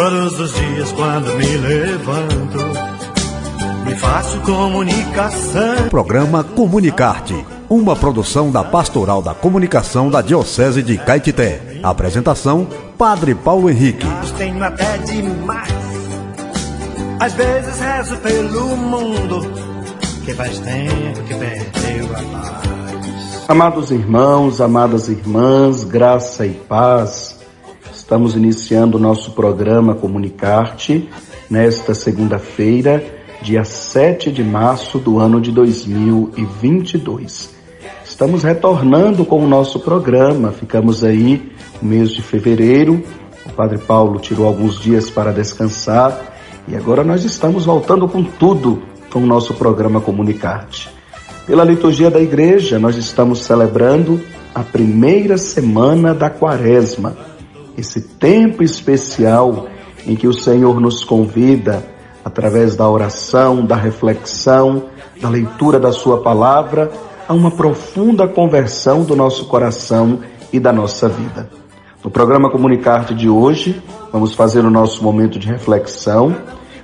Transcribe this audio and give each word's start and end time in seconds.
Todos 0.00 0.40
os 0.40 0.54
dias 0.54 0.92
quando 0.92 1.36
me 1.36 1.56
levanto, 1.58 2.58
me 3.84 3.94
faço 3.96 4.40
comunicação. 4.40 5.90
Programa 5.90 6.42
Comunicarte, 6.42 7.44
uma 7.68 7.94
produção 7.94 8.50
da 8.50 8.64
Pastoral 8.64 9.20
da 9.20 9.34
Comunicação 9.34 10.08
da 10.08 10.22
Diocese 10.22 10.82
de 10.82 10.96
Caetité. 10.96 11.80
Apresentação: 11.82 12.66
Padre 12.96 13.34
Paulo 13.34 13.68
Henrique. 13.68 14.06
Tenho 14.38 14.64
até 14.64 14.96
demais. 14.96 15.70
Às 17.20 17.34
vezes 17.34 17.78
rezo 17.78 18.16
pelo 18.20 18.76
mundo, 18.78 19.52
que 20.24 20.32
faz 20.32 20.60
tempo 20.60 21.22
que 21.24 21.34
perdeu 21.34 22.06
a 22.16 22.38
paz. 22.38 23.44
Amados 23.48 23.90
irmãos, 23.90 24.62
amadas 24.62 25.08
irmãs, 25.08 25.84
graça 25.84 26.46
e 26.46 26.54
paz. 26.54 27.39
Estamos 28.10 28.34
iniciando 28.34 28.98
o 28.98 29.00
nosso 29.00 29.30
programa 29.30 29.94
Comunicarte 29.94 31.08
nesta 31.48 31.94
segunda-feira, 31.94 33.04
dia 33.40 33.62
7 33.62 34.32
de 34.32 34.42
março 34.42 34.98
do 34.98 35.20
ano 35.20 35.40
de 35.40 35.52
2022. 35.52 37.54
Estamos 38.04 38.42
retornando 38.42 39.24
com 39.24 39.44
o 39.44 39.46
nosso 39.46 39.78
programa, 39.78 40.50
ficamos 40.50 41.04
aí 41.04 41.52
no 41.80 41.88
mês 41.88 42.10
de 42.10 42.20
fevereiro. 42.20 43.00
O 43.46 43.52
Padre 43.52 43.78
Paulo 43.78 44.18
tirou 44.18 44.44
alguns 44.44 44.80
dias 44.80 45.08
para 45.08 45.32
descansar 45.32 46.34
e 46.66 46.74
agora 46.74 47.04
nós 47.04 47.24
estamos 47.24 47.64
voltando 47.64 48.08
com 48.08 48.24
tudo 48.24 48.82
com 49.08 49.20
o 49.20 49.26
nosso 49.26 49.54
programa 49.54 50.00
Comunicarte. 50.00 50.90
Pela 51.46 51.62
liturgia 51.62 52.10
da 52.10 52.20
igreja, 52.20 52.76
nós 52.76 52.96
estamos 52.96 53.44
celebrando 53.44 54.20
a 54.52 54.64
primeira 54.64 55.38
semana 55.38 56.12
da 56.12 56.28
quaresma 56.28 57.29
esse 57.76 58.00
tempo 58.00 58.62
especial 58.62 59.66
em 60.06 60.16
que 60.16 60.26
o 60.26 60.32
Senhor 60.32 60.80
nos 60.80 61.04
convida, 61.04 61.84
através 62.24 62.76
da 62.76 62.88
oração, 62.88 63.64
da 63.64 63.76
reflexão, 63.76 64.84
da 65.20 65.28
leitura 65.28 65.78
da 65.78 65.92
Sua 65.92 66.22
palavra, 66.22 66.90
a 67.28 67.32
uma 67.32 67.50
profunda 67.50 68.26
conversão 68.26 69.04
do 69.04 69.14
nosso 69.14 69.46
coração 69.46 70.20
e 70.52 70.58
da 70.58 70.72
nossa 70.72 71.08
vida. 71.08 71.48
No 72.02 72.10
programa 72.10 72.50
Comunicarte 72.50 73.14
de 73.14 73.28
hoje, 73.28 73.80
vamos 74.10 74.34
fazer 74.34 74.64
o 74.64 74.70
nosso 74.70 75.02
momento 75.04 75.38
de 75.38 75.46
reflexão, 75.46 76.34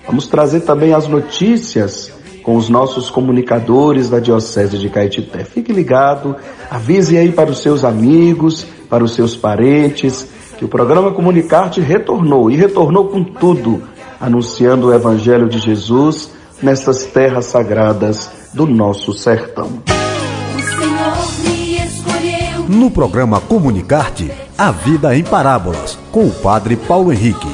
vamos 0.06 0.27
trazer 0.27 0.60
também 0.60 0.92
as 0.92 1.08
notícias 1.08 2.12
com 2.42 2.55
os 2.55 2.69
nossos 2.69 3.10
comunicadores 3.10 4.08
da 4.08 4.20
Diocese 4.20 4.78
de 4.78 4.88
Caetité. 4.88 5.42
Fique 5.42 5.72
ligado, 5.72 6.36
avise 6.70 7.19
aí 7.19 7.32
para 7.32 7.50
os 7.50 7.60
seus 7.60 7.82
amigos, 7.82 8.64
para 8.88 9.03
os 9.03 9.14
seus 9.14 9.34
parentes, 9.34 10.28
que 10.56 10.64
o 10.64 10.68
programa 10.68 11.12
Comunicarte 11.12 11.80
retornou 11.80 12.50
e 12.50 12.56
retornou 12.56 13.08
com 13.08 13.22
tudo, 13.22 13.82
anunciando 14.20 14.88
o 14.88 14.94
Evangelho 14.94 15.48
de 15.48 15.58
Jesus 15.58 16.30
nestas 16.62 17.04
terras 17.04 17.46
sagradas 17.46 18.50
do 18.54 18.66
nosso 18.66 19.12
sertão. 19.12 19.70
No 22.68 22.90
programa 22.90 23.40
Comunicarte, 23.40 24.30
a 24.56 24.70
vida 24.70 25.14
em 25.16 25.22
parábolas, 25.22 25.98
com 26.10 26.26
o 26.26 26.32
Padre 26.32 26.76
Paulo 26.76 27.12
Henrique. 27.12 27.48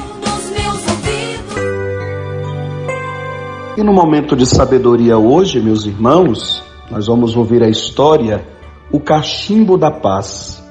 E 3.75 3.83
no 3.83 3.91
momento 3.91 4.35
de 4.35 4.45
sabedoria 4.45 5.17
hoje, 5.17 5.59
meus 5.59 5.85
irmãos, 5.85 6.63
nós 6.89 7.07
vamos 7.07 7.35
ouvir 7.35 7.63
a 7.63 7.69
história 7.69 8.45
O 8.91 8.99
Cachimbo 8.99 9.77
da 9.77 9.91
Paz 9.91 10.62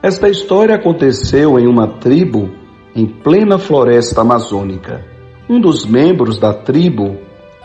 esta 0.00 0.28
história 0.28 0.76
aconteceu 0.76 1.58
em 1.58 1.66
uma 1.66 1.88
tribo 1.88 2.50
em 2.94 3.04
plena 3.04 3.58
floresta 3.58 4.20
amazônica. 4.20 5.04
Um 5.48 5.60
dos 5.60 5.84
membros 5.84 6.38
da 6.38 6.54
tribo 6.54 7.16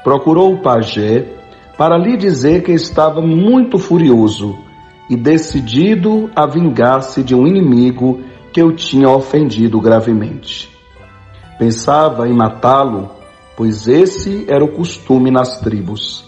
procurou 0.04 0.54
o 0.54 0.62
pajé 0.62 1.28
para 1.78 1.96
lhe 1.96 2.18
dizer 2.18 2.64
que 2.64 2.72
estava 2.72 3.22
muito 3.22 3.78
furioso 3.78 4.58
e 5.10 5.16
decidido 5.16 6.30
a 6.36 6.48
vingar-se 6.48 7.22
de 7.22 7.36
um 7.36 7.46
inimigo 7.46 8.22
que 8.52 8.64
o 8.64 8.72
tinha 8.72 9.10
ofendido 9.10 9.80
gravemente. 9.80 10.72
Pensava 11.60 12.28
em 12.28 12.34
matá-lo, 12.34 13.12
pois 13.56 13.88
esse 13.88 14.46
era 14.48 14.64
o 14.64 14.72
costume 14.72 15.30
nas 15.30 15.60
tribos. 15.60 16.26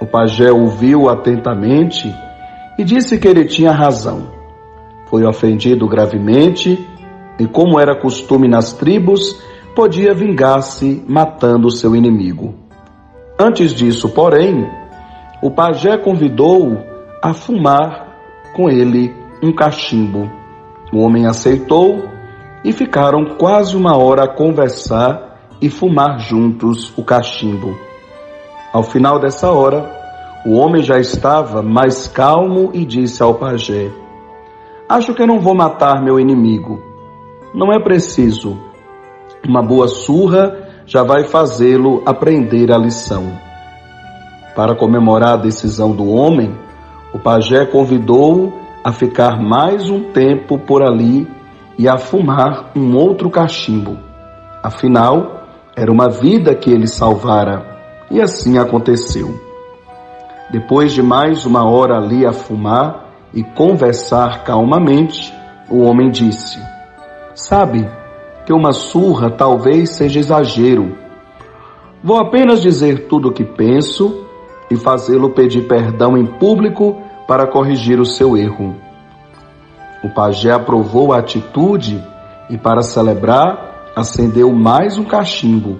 O 0.00 0.06
pajé 0.06 0.50
ouviu 0.50 1.08
atentamente 1.08 2.12
e 2.76 2.82
disse 2.82 3.18
que 3.18 3.28
ele 3.28 3.44
tinha 3.44 3.70
razão 3.70 4.35
foi 5.06 5.24
ofendido 5.24 5.88
gravemente 5.88 6.86
e, 7.38 7.46
como 7.46 7.78
era 7.78 7.94
costume 7.94 8.48
nas 8.48 8.72
tribos, 8.72 9.40
podia 9.74 10.14
vingar-se 10.14 11.04
matando 11.06 11.70
seu 11.70 11.94
inimigo. 11.94 12.54
Antes 13.38 13.74
disso, 13.74 14.08
porém, 14.08 14.66
o 15.42 15.50
pajé 15.50 15.98
convidou-o 15.98 16.78
a 17.22 17.34
fumar 17.34 18.06
com 18.54 18.70
ele 18.70 19.14
um 19.42 19.52
cachimbo. 19.52 20.30
O 20.92 21.00
homem 21.00 21.26
aceitou 21.26 22.02
e 22.64 22.72
ficaram 22.72 23.36
quase 23.36 23.76
uma 23.76 23.96
hora 23.96 24.24
a 24.24 24.28
conversar 24.28 25.38
e 25.60 25.68
fumar 25.68 26.18
juntos 26.18 26.92
o 26.96 27.04
cachimbo. 27.04 27.76
Ao 28.72 28.82
final 28.82 29.18
dessa 29.18 29.50
hora, 29.50 29.94
o 30.44 30.54
homem 30.54 30.82
já 30.82 30.98
estava 30.98 31.62
mais 31.62 32.06
calmo 32.06 32.70
e 32.72 32.84
disse 32.84 33.22
ao 33.22 33.34
pajé: 33.34 33.90
Acho 34.88 35.14
que 35.14 35.22
eu 35.22 35.26
não 35.26 35.40
vou 35.40 35.54
matar 35.54 36.00
meu 36.00 36.20
inimigo. 36.20 36.80
Não 37.52 37.72
é 37.72 37.78
preciso. 37.82 38.56
Uma 39.44 39.60
boa 39.60 39.88
surra 39.88 40.56
já 40.86 41.02
vai 41.02 41.24
fazê-lo 41.24 42.02
aprender 42.06 42.72
a 42.72 42.78
lição. 42.78 43.32
Para 44.54 44.76
comemorar 44.76 45.34
a 45.34 45.42
decisão 45.42 45.90
do 45.90 46.08
homem, 46.08 46.54
o 47.12 47.18
pajé 47.18 47.66
convidou-o 47.66 48.52
a 48.84 48.92
ficar 48.92 49.42
mais 49.42 49.90
um 49.90 50.12
tempo 50.12 50.56
por 50.56 50.82
ali 50.82 51.26
e 51.76 51.88
a 51.88 51.98
fumar 51.98 52.70
um 52.76 52.96
outro 52.96 53.28
cachimbo. 53.28 53.98
Afinal, 54.62 55.42
era 55.74 55.90
uma 55.90 56.08
vida 56.08 56.54
que 56.54 56.70
ele 56.70 56.86
salvara, 56.86 57.76
e 58.10 58.20
assim 58.20 58.56
aconteceu. 58.56 59.34
Depois 60.50 60.92
de 60.92 61.02
mais 61.02 61.44
uma 61.44 61.68
hora 61.68 61.96
ali 61.96 62.24
a 62.24 62.32
fumar, 62.32 63.05
e 63.36 63.44
conversar 63.44 64.44
calmamente, 64.44 65.32
o 65.68 65.82
homem 65.82 66.10
disse: 66.10 66.58
Sabe 67.34 67.86
que 68.46 68.52
uma 68.52 68.72
surra 68.72 69.30
talvez 69.30 69.90
seja 69.90 70.18
exagero. 70.18 70.96
Vou 72.02 72.18
apenas 72.18 72.62
dizer 72.62 73.08
tudo 73.08 73.28
o 73.28 73.32
que 73.32 73.44
penso 73.44 74.24
e 74.70 74.76
fazê-lo 74.76 75.30
pedir 75.30 75.68
perdão 75.68 76.16
em 76.16 76.24
público 76.24 76.96
para 77.28 77.46
corrigir 77.46 78.00
o 78.00 78.06
seu 78.06 78.38
erro. 78.38 78.74
O 80.02 80.08
pajé 80.08 80.52
aprovou 80.52 81.12
a 81.12 81.18
atitude 81.18 82.02
e, 82.48 82.56
para 82.56 82.82
celebrar, 82.82 83.92
acendeu 83.94 84.50
mais 84.50 84.96
um 84.96 85.04
cachimbo. 85.04 85.78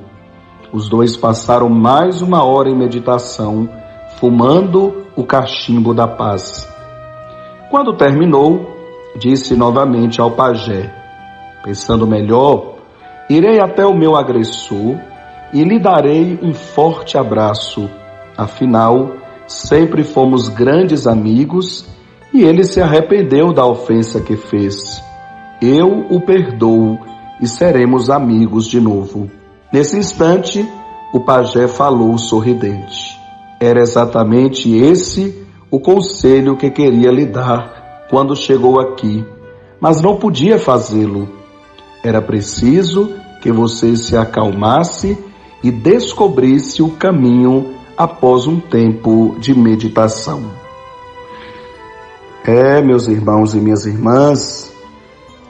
Os 0.72 0.90
dois 0.90 1.16
passaram 1.16 1.70
mais 1.70 2.20
uma 2.20 2.44
hora 2.44 2.68
em 2.68 2.76
meditação, 2.76 3.66
fumando 4.18 5.06
o 5.16 5.24
cachimbo 5.24 5.94
da 5.94 6.06
paz. 6.06 6.75
Quando 7.71 7.97
terminou, 7.97 8.71
disse 9.19 9.56
novamente 9.56 10.21
ao 10.21 10.31
pajé: 10.31 10.93
Pensando 11.65 12.06
melhor, 12.06 12.77
irei 13.28 13.60
até 13.60 13.84
o 13.84 13.97
meu 13.97 14.15
agressor 14.15 14.97
e 15.53 15.65
lhe 15.65 15.78
darei 15.78 16.38
um 16.43 16.54
forte 16.54 17.19
abraço. 17.19 17.91
Afinal, 18.37 19.12
sempre 19.47 20.04
fomos 20.04 20.49
grandes 20.49 21.06
amigos 21.06 21.87
e 22.32 22.44
ele 22.44 22.65
se 22.65 22.81
arrependeu 22.81 23.53
da 23.53 23.66
ofensa 23.66 24.21
que 24.21 24.37
fez. 24.37 25.03
Eu 25.60 26.06
o 26.10 26.21
perdoo 26.21 26.98
e 27.41 27.48
seremos 27.48 28.10
amigos 28.10 28.66
de 28.66 28.81
novo. 28.81 29.31
Nesse 29.72 29.98
instante, 29.98 30.66
o 31.12 31.21
pajé 31.21 31.66
falou 31.66 32.16
sorridente. 32.19 33.19
Era 33.60 33.80
exatamente 33.80 34.71
esse 34.77 35.46
o 35.71 35.80
conselho 35.80 36.57
que 36.57 36.71
queria 36.71 37.10
lhe 37.10 37.27
dar 37.27 38.07
quando 38.09 38.36
chegou 38.36 38.80
aqui, 38.80 39.24
mas 39.80 40.01
não 40.01 40.16
podia 40.16 40.59
fazê-lo. 40.59 41.28
Era 42.03 42.22
preciso 42.22 43.13
que 43.42 43.51
você 43.51 43.97
se 43.97 44.16
acalmasse 44.16 45.18
e 45.63 45.71
descobrisse 45.71 46.83
o 46.83 46.91
caminho 46.91 47.74
após 47.97 48.47
um 48.47 48.60
tempo 48.60 49.36
de 49.41 49.54
meditação. 49.54 50.51
É, 52.45 52.80
meus 52.80 53.09
irmãos 53.09 53.54
e 53.54 53.59
minhas 53.59 53.86
irmãs, 53.86 54.72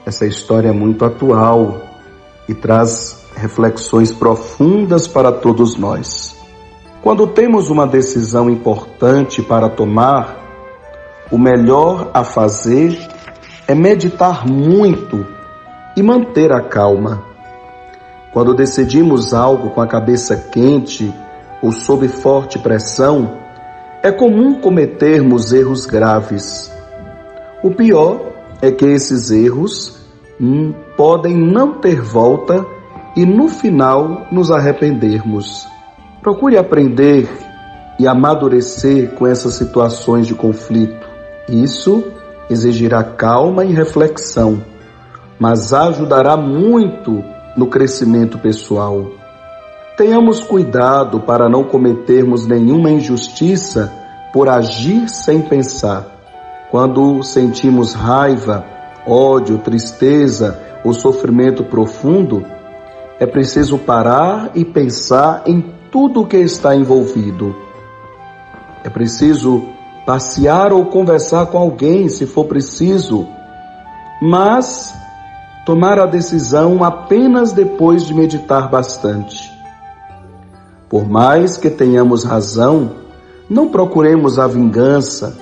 essa 0.05 0.25
história 0.25 0.69
é 0.69 0.73
muito 0.73 1.05
atual 1.05 1.81
e 2.49 2.53
traz 2.55 3.25
reflexões 3.35 4.11
profundas 4.11 5.07
para 5.07 5.31
todos 5.31 5.75
nós. 5.75 6.36
Quando 7.07 7.25
temos 7.25 7.69
uma 7.69 7.87
decisão 7.87 8.49
importante 8.49 9.41
para 9.41 9.69
tomar, 9.69 10.43
o 11.31 11.37
melhor 11.37 12.11
a 12.13 12.21
fazer 12.21 12.99
é 13.65 13.73
meditar 13.73 14.45
muito 14.45 15.25
e 15.95 16.03
manter 16.03 16.51
a 16.51 16.59
calma. 16.59 17.23
Quando 18.33 18.53
decidimos 18.53 19.33
algo 19.33 19.69
com 19.69 19.79
a 19.79 19.87
cabeça 19.87 20.35
quente 20.35 21.09
ou 21.63 21.71
sob 21.71 22.09
forte 22.09 22.59
pressão, 22.59 23.37
é 24.03 24.11
comum 24.11 24.59
cometermos 24.59 25.53
erros 25.53 25.85
graves. 25.85 26.69
O 27.63 27.71
pior 27.71 28.19
é 28.61 28.69
que 28.69 28.83
esses 28.83 29.31
erros 29.31 29.97
hum, 30.41 30.73
podem 30.97 31.37
não 31.37 31.75
ter 31.75 32.01
volta 32.01 32.65
e 33.15 33.25
no 33.25 33.47
final 33.47 34.27
nos 34.29 34.51
arrependermos. 34.51 35.76
Procure 36.27 36.57
aprender 36.57 37.25
e 37.97 38.05
amadurecer 38.05 39.11
com 39.11 39.25
essas 39.25 39.53
situações 39.53 40.27
de 40.27 40.35
conflito. 40.35 41.07
Isso 41.47 42.03
exigirá 42.49 43.01
calma 43.01 43.63
e 43.63 43.71
reflexão, 43.71 44.61
mas 45.39 45.71
ajudará 45.71 46.35
muito 46.35 47.23
no 47.55 47.67
crescimento 47.67 48.37
pessoal. 48.37 49.09
Tenhamos 49.95 50.41
cuidado 50.41 51.21
para 51.21 51.47
não 51.47 51.63
cometermos 51.63 52.45
nenhuma 52.45 52.91
injustiça 52.91 53.89
por 54.33 54.49
agir 54.49 55.07
sem 55.07 55.41
pensar. 55.41 56.07
Quando 56.69 57.23
sentimos 57.23 57.93
raiva, 57.93 58.65
ódio, 59.07 59.59
tristeza 59.59 60.59
ou 60.83 60.91
sofrimento 60.91 61.63
profundo, 61.63 62.43
é 63.17 63.25
preciso 63.25 63.77
parar 63.77 64.51
e 64.55 64.65
pensar 64.65 65.43
em 65.45 65.76
tudo 65.91 66.21
o 66.21 66.27
que 66.27 66.37
está 66.37 66.75
envolvido. 66.75 67.55
É 68.83 68.89
preciso 68.89 69.63
passear 70.05 70.71
ou 70.71 70.85
conversar 70.85 71.47
com 71.47 71.57
alguém, 71.57 72.07
se 72.07 72.25
for 72.25 72.45
preciso, 72.45 73.27
mas 74.21 74.93
tomar 75.65 75.99
a 75.99 76.05
decisão 76.05 76.83
apenas 76.83 77.51
depois 77.51 78.05
de 78.05 78.13
meditar 78.13 78.69
bastante. 78.69 79.51
Por 80.89 81.05
mais 81.05 81.57
que 81.57 81.69
tenhamos 81.69 82.23
razão, 82.23 82.91
não 83.49 83.67
procuremos 83.67 84.39
a 84.39 84.47
vingança, 84.47 85.37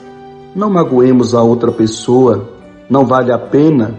não 0.55 0.69
magoemos 0.69 1.35
a 1.35 1.43
outra 1.43 1.71
pessoa, 1.71 2.49
não 2.89 3.05
vale 3.05 3.31
a 3.31 3.37
pena. 3.37 3.93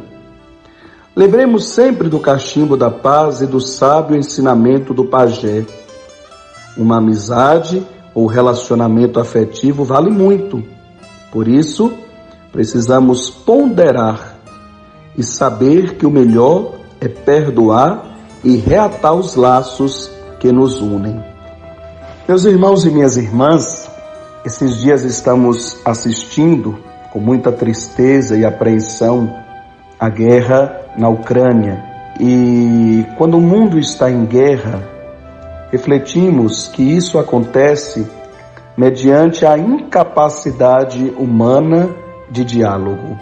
Lembremos 1.14 1.66
sempre 1.68 2.08
do 2.08 2.18
cachimbo 2.18 2.76
da 2.76 2.90
paz 2.90 3.40
e 3.40 3.46
do 3.46 3.60
sábio 3.60 4.16
ensinamento 4.16 4.92
do 4.92 5.04
pajé. 5.04 5.64
Uma 6.76 6.98
amizade 6.98 7.84
ou 8.14 8.26
relacionamento 8.26 9.18
afetivo 9.20 9.84
vale 9.84 10.10
muito. 10.10 10.62
Por 11.30 11.48
isso, 11.48 11.92
precisamos 12.52 13.30
ponderar 13.30 14.36
e 15.16 15.22
saber 15.22 15.96
que 15.96 16.06
o 16.06 16.10
melhor 16.10 16.74
é 17.00 17.08
perdoar 17.08 18.04
e 18.42 18.56
reatar 18.56 19.14
os 19.14 19.34
laços 19.34 20.10
que 20.38 20.52
nos 20.52 20.80
unem. 20.80 21.22
Meus 22.28 22.44
irmãos 22.44 22.84
e 22.84 22.90
minhas 22.90 23.16
irmãs, 23.16 23.90
esses 24.44 24.78
dias 24.78 25.04
estamos 25.04 25.78
assistindo 25.84 26.78
com 27.12 27.20
muita 27.20 27.52
tristeza 27.52 28.36
e 28.36 28.44
apreensão 28.44 29.32
a 29.98 30.08
guerra 30.08 30.80
na 30.98 31.08
Ucrânia. 31.08 31.82
E 32.20 33.04
quando 33.16 33.36
o 33.36 33.40
mundo 33.40 33.78
está 33.78 34.10
em 34.10 34.24
guerra, 34.24 34.95
refletimos 35.70 36.68
que 36.68 36.82
isso 36.82 37.18
acontece 37.18 38.06
mediante 38.76 39.44
a 39.46 39.56
incapacidade 39.56 41.12
humana 41.16 41.90
de 42.30 42.44
diálogo. 42.44 43.18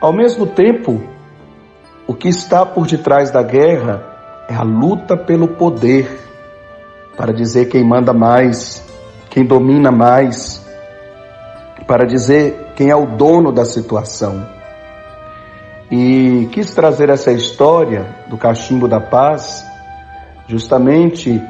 Ao 0.00 0.12
mesmo 0.12 0.46
tempo, 0.46 1.00
o 2.06 2.14
que 2.14 2.28
está 2.28 2.64
por 2.64 2.86
detrás 2.86 3.30
da 3.30 3.42
guerra 3.42 4.02
é 4.48 4.54
a 4.54 4.62
luta 4.62 5.16
pelo 5.16 5.48
poder 5.48 6.20
para 7.16 7.32
dizer 7.32 7.66
quem 7.66 7.84
manda 7.84 8.12
mais, 8.12 8.82
quem 9.28 9.44
domina 9.44 9.90
mais, 9.90 10.64
para 11.86 12.04
dizer 12.06 12.72
quem 12.74 12.90
é 12.90 12.96
o 12.96 13.06
dono 13.06 13.52
da 13.52 13.64
situação. 13.64 14.46
E 15.90 16.48
quis 16.52 16.74
trazer 16.74 17.10
essa 17.10 17.30
história 17.30 18.06
do 18.28 18.38
cachimbo 18.38 18.88
da 18.88 18.98
paz, 18.98 19.64
justamente 20.46 21.42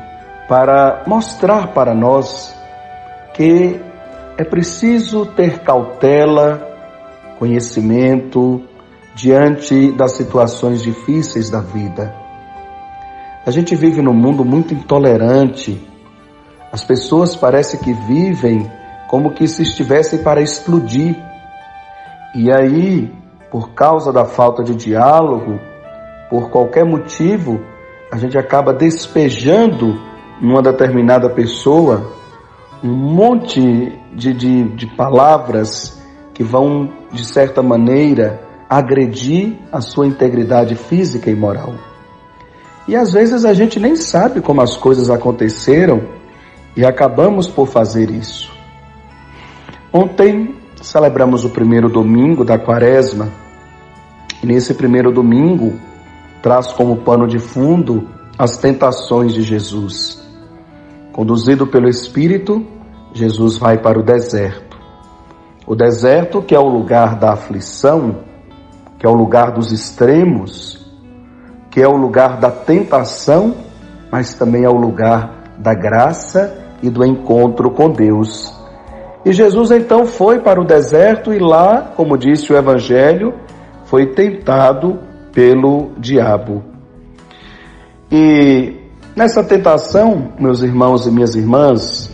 para 0.49 1.03
mostrar 1.07 1.69
para 1.69 1.95
nós 1.95 2.55
que 3.35 3.81
é 4.37 4.45
preciso 4.45 5.27
ter 5.27 5.61
cautela, 5.61 6.69
conhecimento 7.39 8.63
diante 9.15 9.93
das 9.93 10.13
situações 10.13 10.83
difíceis 10.83 11.51
da 11.51 11.61
vida. 11.61 12.15
A 13.45 13.51
gente 13.51 13.75
vive 13.75 14.01
num 14.01 14.15
mundo 14.15 14.45
muito 14.45 14.73
intolerante. 14.73 15.81
As 16.71 16.85
pessoas 16.85 17.35
parecem 17.35 17.81
que 17.81 17.93
vivem 17.93 18.71
como 19.09 19.33
que 19.33 19.47
se 19.49 19.63
estivessem 19.63 20.23
para 20.23 20.41
explodir. 20.41 21.17
E 22.35 22.51
aí, 22.51 23.13
por 23.51 23.75
causa 23.75 24.13
da 24.13 24.25
falta 24.25 24.63
de 24.63 24.75
diálogo, 24.75 25.59
por 26.31 26.51
qualquer 26.51 26.85
motivo, 26.85 27.61
a 28.13 28.19
gente 28.19 28.37
acaba 28.37 28.75
despejando 28.75 29.99
numa 30.39 30.61
determinada 30.61 31.31
pessoa 31.31 32.13
um 32.85 32.93
monte 32.93 33.99
de, 34.13 34.35
de, 34.35 34.65
de 34.65 34.87
palavras 34.87 35.99
que 36.35 36.45
vão, 36.45 36.93
de 37.11 37.25
certa 37.25 37.63
maneira, 37.63 38.39
agredir 38.69 39.57
a 39.73 39.81
sua 39.81 40.07
integridade 40.07 40.75
física 40.75 41.31
e 41.31 41.35
moral. 41.35 41.73
E 42.87 42.95
às 42.95 43.15
vezes 43.15 43.47
a 43.47 43.55
gente 43.55 43.81
nem 43.81 43.97
sabe 43.97 44.43
como 44.43 44.61
as 44.61 44.77
coisas 44.77 45.09
aconteceram 45.09 46.03
e 46.77 46.85
acabamos 46.85 47.49
por 47.49 47.67
fazer 47.67 48.11
isso. 48.11 48.53
Ontem 49.91 50.55
celebramos 50.83 51.47
o 51.47 51.51
primeiro 51.51 51.89
domingo 51.89 52.45
da 52.45 52.59
quaresma 52.59 53.31
e 54.43 54.47
nesse 54.47 54.75
primeiro 54.75 55.11
domingo 55.11 55.81
traz 56.43 56.73
como 56.73 56.97
pano 56.99 57.27
de 57.27 57.39
fundo 57.39 58.09
as 58.37 58.59
tentações 58.59 59.33
de 59.33 59.43
Jesus. 59.43 60.21
Conduzido 61.13 61.67
pelo 61.67 61.89
Espírito, 61.89 62.67
Jesus 63.13 63.57
vai 63.57 63.79
para 63.79 63.99
o 63.99 64.03
deserto. 64.03 64.77
O 65.67 65.77
deserto, 65.77 66.43
que 66.43 66.55
é 66.55 66.59
o 66.59 66.69
lugar 66.69 67.17
da 67.17 67.33
aflição, 67.33 68.17
que 68.99 69.07
é 69.07 69.09
o 69.09 69.15
lugar 69.15 69.53
dos 69.53 69.71
extremos, 69.71 70.85
que 71.71 71.81
é 71.81 71.87
o 71.87 71.97
lugar 71.97 72.39
da 72.39 72.51
tentação, 72.51 73.55
mas 74.11 74.35
também 74.35 74.65
é 74.65 74.69
o 74.69 74.77
lugar 74.77 75.55
da 75.59 75.75
graça 75.75 76.59
e 76.83 76.91
do 76.91 77.05
encontro 77.05 77.71
com 77.71 77.91
Deus. 77.91 78.53
E 79.25 79.33
Jesus 79.33 79.71
então 79.71 80.05
foi 80.05 80.41
para 80.41 80.61
o 80.61 80.65
deserto 80.65 81.33
e 81.33 81.39
lá, 81.39 81.93
como 81.97 82.19
disse 82.19 82.53
o 82.53 82.57
Evangelho, 82.57 83.35
foi 83.85 84.07
tentado 84.07 84.99
pelo 85.33 85.93
diabo. 85.99 86.63
E 88.11 88.75
nessa 89.17 89.43
tentação, 89.43 90.33
meus 90.39 90.63
irmãos 90.63 91.07
e 91.07 91.11
minhas 91.11 91.35
irmãs, 91.35 92.11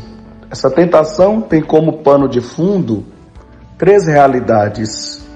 essa 0.51 0.71
tentação 0.71 1.41
tem 1.41 1.61
como 1.61 1.99
pano 1.99 2.29
de 2.29 2.41
fundo 2.41 3.05
três 3.77 4.07
realidades: 4.07 5.27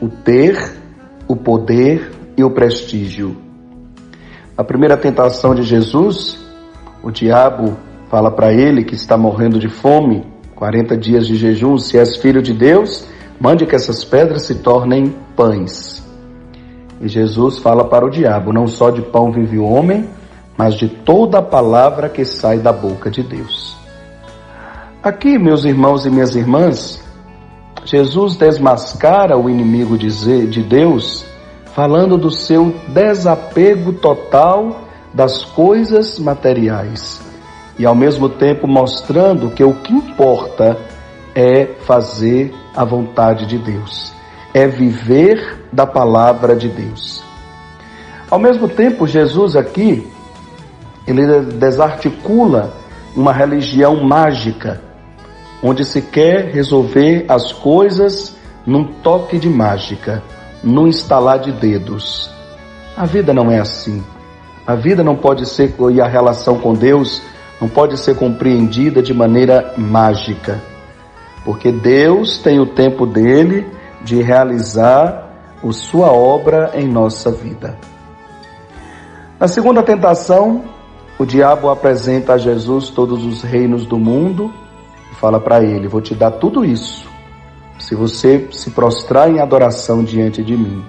o 0.00 0.08
ter, 0.08 0.76
o 1.28 1.36
poder 1.36 2.10
e 2.36 2.44
o 2.44 2.50
prestígio. 2.50 3.36
A 4.56 4.62
primeira 4.62 4.96
tentação 4.96 5.54
de 5.54 5.62
Jesus, 5.62 6.38
o 7.02 7.10
diabo 7.10 7.76
fala 8.08 8.30
para 8.30 8.52
ele 8.52 8.84
que 8.84 8.94
está 8.94 9.16
morrendo 9.16 9.58
de 9.58 9.68
fome, 9.68 10.24
40 10.54 10.96
dias 10.96 11.26
de 11.26 11.34
jejum, 11.34 11.76
se 11.78 11.98
és 11.98 12.16
filho 12.16 12.40
de 12.40 12.52
Deus, 12.52 13.04
mande 13.40 13.66
que 13.66 13.74
essas 13.74 14.04
pedras 14.04 14.42
se 14.42 14.56
tornem 14.56 15.12
pães. 15.34 16.03
E 17.04 17.08
Jesus 17.08 17.58
fala 17.58 17.84
para 17.84 18.06
o 18.06 18.10
diabo: 18.10 18.50
não 18.50 18.66
só 18.66 18.88
de 18.90 19.02
pão 19.02 19.30
vive 19.30 19.58
o 19.58 19.64
homem, 19.66 20.08
mas 20.56 20.74
de 20.74 20.88
toda 20.88 21.38
a 21.38 21.42
palavra 21.42 22.08
que 22.08 22.24
sai 22.24 22.58
da 22.58 22.72
boca 22.72 23.10
de 23.10 23.22
Deus. 23.22 23.76
Aqui, 25.02 25.38
meus 25.38 25.66
irmãos 25.66 26.06
e 26.06 26.10
minhas 26.10 26.34
irmãs, 26.34 27.04
Jesus 27.84 28.36
desmascara 28.36 29.36
o 29.36 29.50
inimigo 29.50 29.98
de 29.98 30.62
Deus 30.62 31.26
falando 31.74 32.16
do 32.16 32.30
seu 32.30 32.74
desapego 32.88 33.92
total 33.92 34.80
das 35.12 35.44
coisas 35.44 36.18
materiais 36.18 37.20
e 37.78 37.84
ao 37.84 37.94
mesmo 37.94 38.30
tempo 38.30 38.66
mostrando 38.66 39.50
que 39.50 39.62
o 39.62 39.74
que 39.74 39.92
importa 39.92 40.78
é 41.34 41.66
fazer 41.84 42.54
a 42.74 42.82
vontade 42.82 43.44
de 43.44 43.58
Deus, 43.58 44.13
é 44.54 44.68
viver 44.68 45.66
da 45.72 45.84
palavra 45.84 46.54
de 46.54 46.68
Deus. 46.68 47.22
Ao 48.30 48.38
mesmo 48.38 48.68
tempo, 48.68 49.06
Jesus 49.06 49.56
aqui 49.56 50.06
ele 51.06 51.26
desarticula 51.42 52.72
uma 53.14 53.32
religião 53.32 54.02
mágica, 54.02 54.80
onde 55.62 55.84
se 55.84 56.00
quer 56.00 56.46
resolver 56.52 57.26
as 57.28 57.52
coisas 57.52 58.36
num 58.64 58.84
toque 58.84 59.38
de 59.38 59.48
mágica 59.48 60.22
no 60.62 60.88
instalar 60.88 61.38
de 61.38 61.52
dedos. 61.52 62.30
A 62.96 63.04
vida 63.04 63.34
não 63.34 63.50
é 63.50 63.58
assim. 63.58 64.02
A 64.66 64.74
vida 64.74 65.04
não 65.04 65.14
pode 65.14 65.46
ser, 65.46 65.74
e 65.92 66.00
a 66.00 66.06
relação 66.06 66.58
com 66.58 66.72
Deus 66.72 67.20
não 67.60 67.68
pode 67.68 67.98
ser 67.98 68.16
compreendida 68.16 69.02
de 69.02 69.12
maneira 69.12 69.74
mágica, 69.76 70.60
porque 71.44 71.70
Deus 71.70 72.38
tem 72.38 72.58
o 72.58 72.66
tempo 72.66 73.04
dele 73.04 73.66
de 74.04 74.22
realizar 74.22 75.30
a 75.62 75.72
sua 75.72 76.12
obra 76.12 76.72
em 76.74 76.86
nossa 76.86 77.32
vida. 77.32 77.76
Na 79.40 79.48
segunda 79.48 79.82
tentação, 79.82 80.64
o 81.18 81.24
diabo 81.24 81.70
apresenta 81.70 82.34
a 82.34 82.38
Jesus 82.38 82.90
todos 82.90 83.24
os 83.24 83.42
reinos 83.42 83.86
do 83.86 83.98
mundo 83.98 84.52
e 85.10 85.14
fala 85.14 85.40
para 85.40 85.62
ele: 85.64 85.88
Vou 85.88 86.00
te 86.00 86.14
dar 86.14 86.32
tudo 86.32 86.64
isso 86.64 87.08
se 87.78 87.94
você 87.94 88.48
se 88.52 88.70
prostrar 88.70 89.30
em 89.30 89.40
adoração 89.40 90.04
diante 90.04 90.42
de 90.42 90.56
mim. 90.56 90.84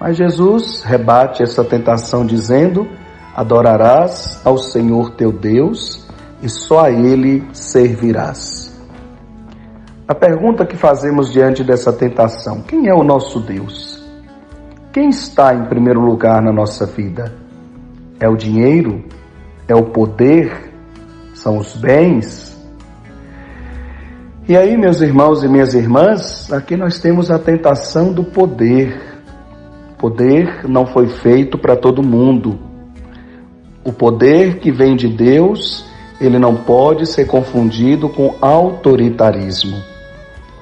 Mas 0.00 0.16
Jesus 0.16 0.82
rebate 0.82 1.42
essa 1.42 1.62
tentação 1.62 2.26
dizendo: 2.26 2.88
Adorarás 3.34 4.40
ao 4.44 4.58
Senhor 4.58 5.10
teu 5.10 5.30
Deus 5.30 6.06
e 6.42 6.48
só 6.48 6.86
a 6.86 6.90
Ele 6.90 7.44
servirás. 7.52 8.59
A 10.10 10.14
pergunta 10.16 10.66
que 10.66 10.76
fazemos 10.76 11.32
diante 11.32 11.62
dessa 11.62 11.92
tentação: 11.92 12.62
quem 12.62 12.88
é 12.88 12.92
o 12.92 13.04
nosso 13.04 13.38
Deus? 13.38 14.04
Quem 14.92 15.08
está 15.08 15.54
em 15.54 15.66
primeiro 15.66 16.00
lugar 16.00 16.42
na 16.42 16.52
nossa 16.52 16.84
vida? 16.84 17.32
É 18.18 18.28
o 18.28 18.34
dinheiro? 18.34 19.04
É 19.68 19.74
o 19.76 19.84
poder? 19.84 20.72
São 21.32 21.58
os 21.58 21.76
bens? 21.76 22.60
E 24.48 24.56
aí, 24.56 24.76
meus 24.76 25.00
irmãos 25.00 25.44
e 25.44 25.48
minhas 25.48 25.74
irmãs, 25.74 26.52
aqui 26.52 26.76
nós 26.76 26.98
temos 26.98 27.30
a 27.30 27.38
tentação 27.38 28.12
do 28.12 28.24
poder. 28.24 29.00
Poder 29.96 30.68
não 30.68 30.86
foi 30.86 31.06
feito 31.06 31.56
para 31.56 31.76
todo 31.76 32.02
mundo. 32.02 32.58
O 33.84 33.92
poder 33.92 34.58
que 34.58 34.72
vem 34.72 34.96
de 34.96 35.06
Deus, 35.06 35.88
ele 36.20 36.36
não 36.36 36.56
pode 36.56 37.06
ser 37.06 37.28
confundido 37.28 38.08
com 38.08 38.34
autoritarismo. 38.40 39.99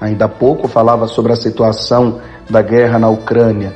Ainda 0.01 0.27
há 0.27 0.29
pouco 0.29 0.69
falava 0.69 1.07
sobre 1.07 1.33
a 1.33 1.37
situação 1.37 2.21
da 2.49 2.63
guerra 2.63 2.99
na 2.99 3.09
Ucrânia. 3.09 3.75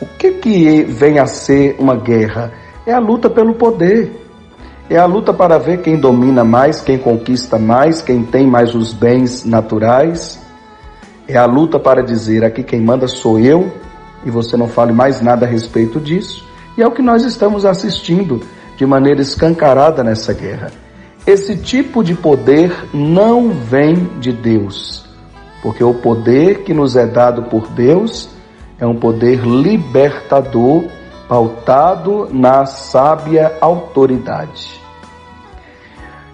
O 0.00 0.06
que 0.06 0.32
que 0.32 0.82
vem 0.82 1.18
a 1.18 1.26
ser 1.26 1.76
uma 1.78 1.94
guerra? 1.94 2.52
É 2.86 2.92
a 2.92 2.98
luta 2.98 3.28
pelo 3.28 3.54
poder. 3.54 4.16
É 4.88 4.96
a 4.96 5.06
luta 5.06 5.32
para 5.32 5.58
ver 5.58 5.82
quem 5.82 5.96
domina 5.96 6.42
mais, 6.42 6.80
quem 6.80 6.98
conquista 6.98 7.58
mais, 7.58 8.02
quem 8.02 8.24
tem 8.24 8.46
mais 8.46 8.74
os 8.74 8.92
bens 8.92 9.44
naturais. 9.44 10.40
É 11.28 11.36
a 11.36 11.46
luta 11.46 11.78
para 11.78 12.02
dizer 12.02 12.44
aqui 12.44 12.62
quem 12.62 12.80
manda 12.80 13.06
sou 13.06 13.38
eu 13.38 13.70
e 14.24 14.30
você 14.30 14.56
não 14.56 14.66
fale 14.66 14.92
mais 14.92 15.20
nada 15.20 15.46
a 15.46 15.48
respeito 15.48 16.00
disso. 16.00 16.44
E 16.76 16.82
é 16.82 16.86
o 16.86 16.90
que 16.90 17.02
nós 17.02 17.24
estamos 17.24 17.64
assistindo 17.64 18.40
de 18.76 18.86
maneira 18.86 19.20
escancarada 19.20 20.02
nessa 20.02 20.32
guerra. 20.32 20.72
Esse 21.26 21.56
tipo 21.56 22.02
de 22.02 22.14
poder 22.14 22.72
não 22.94 23.50
vem 23.50 24.08
de 24.18 24.32
Deus, 24.32 25.04
porque 25.62 25.84
o 25.84 25.94
poder 25.94 26.62
que 26.62 26.72
nos 26.72 26.96
é 26.96 27.06
dado 27.06 27.44
por 27.44 27.68
Deus 27.68 28.28
é 28.78 28.86
um 28.86 28.96
poder 28.96 29.40
libertador 29.44 30.84
pautado 31.28 32.28
na 32.32 32.64
sábia 32.66 33.56
autoridade. 33.60 34.80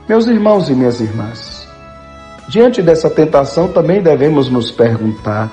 Meus 0.09 0.27
irmãos 0.27 0.71
e 0.71 0.75
minhas 0.75 1.01
irmãs, 1.01 1.67
diante 2.49 2.81
dessa 2.81 3.11
tentação 3.11 3.69
também 3.69 4.01
devemos 4.01 4.49
nos 4.49 4.71
perguntar: 4.71 5.51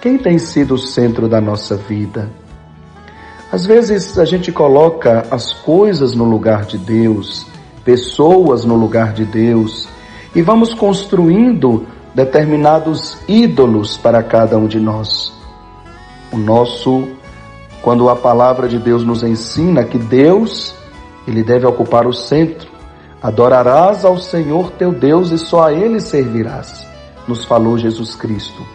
quem 0.00 0.16
tem 0.16 0.38
sido 0.38 0.74
o 0.74 0.78
centro 0.78 1.28
da 1.28 1.40
nossa 1.40 1.76
vida? 1.76 2.30
Às 3.52 3.64
vezes 3.64 4.18
a 4.18 4.24
gente 4.24 4.50
coloca 4.50 5.26
as 5.30 5.52
coisas 5.52 6.14
no 6.14 6.24
lugar 6.24 6.64
de 6.64 6.78
Deus, 6.78 7.46
pessoas 7.84 8.64
no 8.64 8.74
lugar 8.74 9.12
de 9.12 9.24
Deus, 9.24 9.88
e 10.34 10.42
vamos 10.42 10.74
construindo 10.74 11.86
determinados 12.18 13.16
ídolos 13.28 13.96
para 13.96 14.24
cada 14.24 14.58
um 14.58 14.66
de 14.66 14.80
nós. 14.80 15.32
O 16.32 16.36
nosso 16.36 17.06
quando 17.80 18.08
a 18.08 18.16
palavra 18.16 18.68
de 18.68 18.76
Deus 18.76 19.04
nos 19.04 19.22
ensina 19.22 19.84
que 19.84 19.98
Deus, 19.98 20.74
ele 21.28 21.44
deve 21.44 21.64
ocupar 21.64 22.08
o 22.08 22.12
centro. 22.12 22.68
Adorarás 23.22 24.04
ao 24.04 24.18
Senhor 24.18 24.72
teu 24.72 24.90
Deus 24.90 25.30
e 25.30 25.38
só 25.38 25.68
a 25.68 25.72
ele 25.72 26.00
servirás, 26.00 26.84
nos 27.28 27.44
falou 27.44 27.78
Jesus 27.78 28.16
Cristo. 28.16 28.66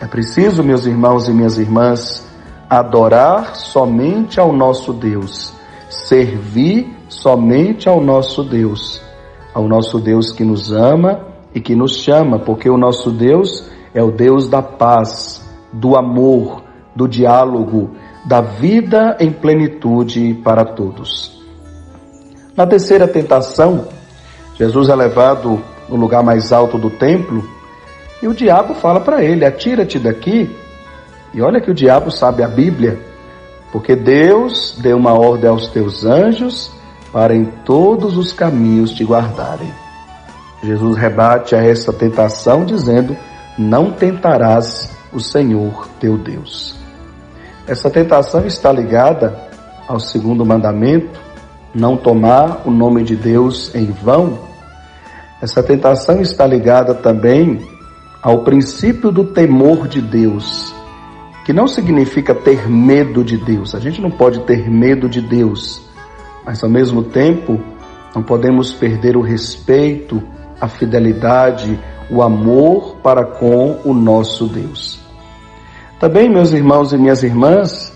É 0.00 0.06
preciso, 0.06 0.62
meus 0.62 0.86
irmãos 0.86 1.26
e 1.26 1.32
minhas 1.32 1.58
irmãs, 1.58 2.24
adorar 2.70 3.56
somente 3.56 4.38
ao 4.38 4.52
nosso 4.52 4.92
Deus, 4.92 5.52
servir 5.90 6.96
somente 7.08 7.88
ao 7.88 8.00
nosso 8.00 8.44
Deus, 8.44 9.02
ao 9.52 9.66
nosso 9.66 9.98
Deus 9.98 10.30
que 10.30 10.44
nos 10.44 10.70
ama 10.70 11.31
e 11.54 11.60
que 11.60 11.74
nos 11.74 11.96
chama, 11.96 12.38
porque 12.38 12.68
o 12.68 12.76
nosso 12.76 13.10
Deus 13.10 13.68
é 13.94 14.02
o 14.02 14.10
Deus 14.10 14.48
da 14.48 14.62
paz, 14.62 15.46
do 15.72 15.96
amor, 15.96 16.62
do 16.94 17.06
diálogo, 17.06 17.90
da 18.24 18.40
vida 18.40 19.16
em 19.20 19.30
plenitude 19.30 20.34
para 20.42 20.64
todos. 20.64 21.42
Na 22.56 22.66
terceira 22.66 23.08
tentação, 23.08 23.86
Jesus 24.56 24.88
é 24.88 24.94
levado 24.94 25.62
no 25.88 25.96
lugar 25.96 26.22
mais 26.22 26.52
alto 26.52 26.78
do 26.78 26.90
templo 26.90 27.42
e 28.22 28.28
o 28.28 28.34
diabo 28.34 28.74
fala 28.74 29.00
para 29.00 29.22
ele: 29.22 29.44
Atira-te 29.44 29.98
daqui. 29.98 30.48
E 31.34 31.40
olha 31.40 31.60
que 31.60 31.70
o 31.70 31.74
diabo 31.74 32.10
sabe 32.10 32.42
a 32.42 32.48
Bíblia, 32.48 33.00
porque 33.72 33.96
Deus 33.96 34.76
deu 34.78 34.98
uma 34.98 35.14
ordem 35.14 35.48
aos 35.48 35.68
teus 35.68 36.04
anjos 36.04 36.70
para 37.10 37.34
em 37.34 37.46
todos 37.64 38.16
os 38.16 38.32
caminhos 38.32 38.92
te 38.92 39.02
guardarem. 39.02 39.81
Jesus 40.62 40.96
rebate 40.96 41.56
a 41.56 41.64
essa 41.64 41.92
tentação 41.92 42.64
dizendo: 42.64 43.16
Não 43.58 43.90
tentarás 43.90 44.90
o 45.12 45.18
Senhor 45.18 45.88
teu 45.98 46.16
Deus. 46.16 46.76
Essa 47.66 47.90
tentação 47.90 48.46
está 48.46 48.72
ligada 48.72 49.36
ao 49.88 49.98
segundo 49.98 50.44
mandamento, 50.46 51.20
não 51.74 51.96
tomar 51.96 52.62
o 52.64 52.70
nome 52.70 53.02
de 53.02 53.16
Deus 53.16 53.74
em 53.74 53.86
vão. 53.86 54.38
Essa 55.40 55.62
tentação 55.62 56.20
está 56.20 56.46
ligada 56.46 56.94
também 56.94 57.60
ao 58.22 58.44
princípio 58.44 59.10
do 59.10 59.24
temor 59.24 59.88
de 59.88 60.00
Deus, 60.00 60.72
que 61.44 61.52
não 61.52 61.66
significa 61.66 62.32
ter 62.32 62.68
medo 62.68 63.24
de 63.24 63.36
Deus. 63.36 63.74
A 63.74 63.80
gente 63.80 64.00
não 64.00 64.10
pode 64.10 64.40
ter 64.40 64.70
medo 64.70 65.08
de 65.08 65.20
Deus, 65.20 65.82
mas 66.44 66.62
ao 66.62 66.70
mesmo 66.70 67.02
tempo 67.02 67.60
não 68.14 68.22
podemos 68.22 68.72
perder 68.72 69.16
o 69.16 69.20
respeito, 69.20 70.22
a 70.62 70.68
fidelidade, 70.68 71.76
o 72.08 72.22
amor 72.22 72.98
para 73.02 73.24
com 73.24 73.80
o 73.84 73.92
nosso 73.92 74.46
Deus. 74.46 75.00
Também, 75.98 76.30
meus 76.30 76.52
irmãos 76.52 76.92
e 76.92 76.98
minhas 76.98 77.24
irmãs, 77.24 77.92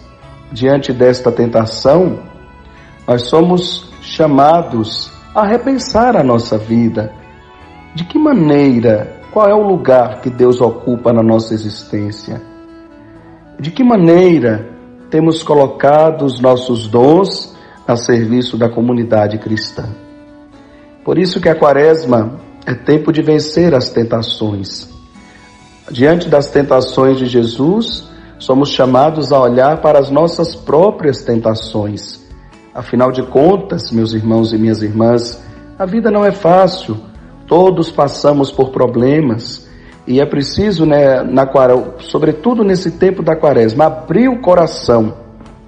diante 0.51 0.93
desta 0.93 1.31
tentação, 1.31 2.19
nós 3.07 3.23
somos 3.23 3.89
chamados 4.01 5.13
a 5.33 5.47
repensar 5.47 6.17
a 6.17 6.25
nossa 6.25 6.59
vida. 6.59 7.13
De 7.95 8.05
que 8.05 8.19
maneira, 8.19 9.21
qual 9.33 9.49
é 9.49 9.55
o 9.55 9.63
lugar 9.63 10.21
que 10.21 10.29
Deus 10.29 10.61
ocupa 10.61 11.13
na 11.13 11.23
nossa 11.23 11.55
existência? 11.55 12.43
De 13.61 13.71
que 13.71 13.85
maneira 13.85 14.69
temos 15.09 15.41
colocado 15.45 16.25
os 16.25 16.41
nossos 16.41 16.89
dons 16.89 17.57
a 17.87 17.95
serviço 17.95 18.59
da 18.59 18.69
comunidade 18.69 19.39
cristã? 19.39 19.85
Por 21.05 21.17
isso 21.17 21.41
que 21.41 21.49
a 21.49 21.55
quaresma 21.55 22.45
é 22.67 22.75
tempo 22.75 23.13
de 23.13 23.23
vencer 23.23 23.75
as 23.75 23.91
tentações 23.91 24.97
Diante 25.91 26.29
das 26.29 26.51
tentações 26.51 27.17
de 27.17 27.27
Jesus, 27.27 28.09
somos 28.41 28.71
chamados 28.71 29.33
a 29.33 29.41
olhar 29.41 29.81
para 29.81 30.01
as 30.01 30.11
nossas 30.11 30.55
próprias 30.55 31.23
tentações. 31.23 32.21
Afinal 32.75 33.13
de 33.13 33.23
contas, 33.23 33.93
meus 33.93 34.13
irmãos 34.13 34.53
e 34.53 34.59
minhas 34.59 34.83
irmãs, 34.83 35.41
a 35.79 35.87
vida 35.87 36.11
não 36.11 36.25
é 36.25 36.33
fácil. 36.33 36.97
Todos 37.47 37.89
passamos 37.89 38.51
por 38.51 38.71
problemas 38.71 39.69
e 40.09 40.21
é 40.21 40.27
preciso, 40.27 40.85
né, 40.85 41.23
na, 41.23 41.49
sobretudo 42.01 42.65
nesse 42.65 42.91
tempo 42.91 43.23
da 43.23 43.37
quaresma, 43.37 43.87
abrir 43.87 44.29
o 44.29 44.41
coração 44.41 45.15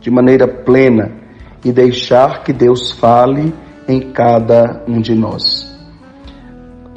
de 0.01 0.11
maneira 0.11 0.49
plena 0.49 1.13
e 1.65 1.71
deixar 1.71 2.43
que 2.43 2.53
Deus 2.53 2.91
fale 2.91 3.55
em 3.87 4.01
cada 4.01 4.83
um 4.89 5.01
de 5.01 5.15
nós. 5.15 5.68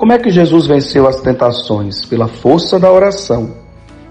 Como 0.01 0.13
é 0.13 0.17
que 0.17 0.31
Jesus 0.31 0.65
venceu 0.65 1.07
as 1.07 1.21
tentações? 1.21 2.03
Pela 2.07 2.27
força 2.27 2.79
da 2.79 2.91
oração. 2.91 3.51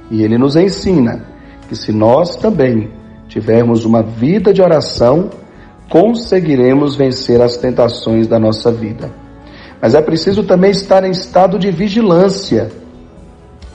E 0.09 0.23
ele 0.23 0.39
nos 0.39 0.55
ensina 0.55 1.25
que 1.69 1.75
se 1.75 1.91
nós 1.91 2.37
também 2.37 2.93
tivermos 3.27 3.85
uma 3.85 4.01
vida 4.01 4.55
de 4.55 4.63
oração, 4.63 5.31
conseguiremos 5.91 6.95
vencer 6.95 7.43
as 7.43 7.57
tentações 7.57 8.29
da 8.29 8.39
nossa 8.39 8.71
vida. 8.71 9.11
Mas 9.83 9.97
é 9.97 10.01
preciso 10.01 10.45
também 10.45 10.71
estar 10.71 11.03
em 11.03 11.11
estado 11.11 11.59
de 11.59 11.73
vigilância. 11.73 12.71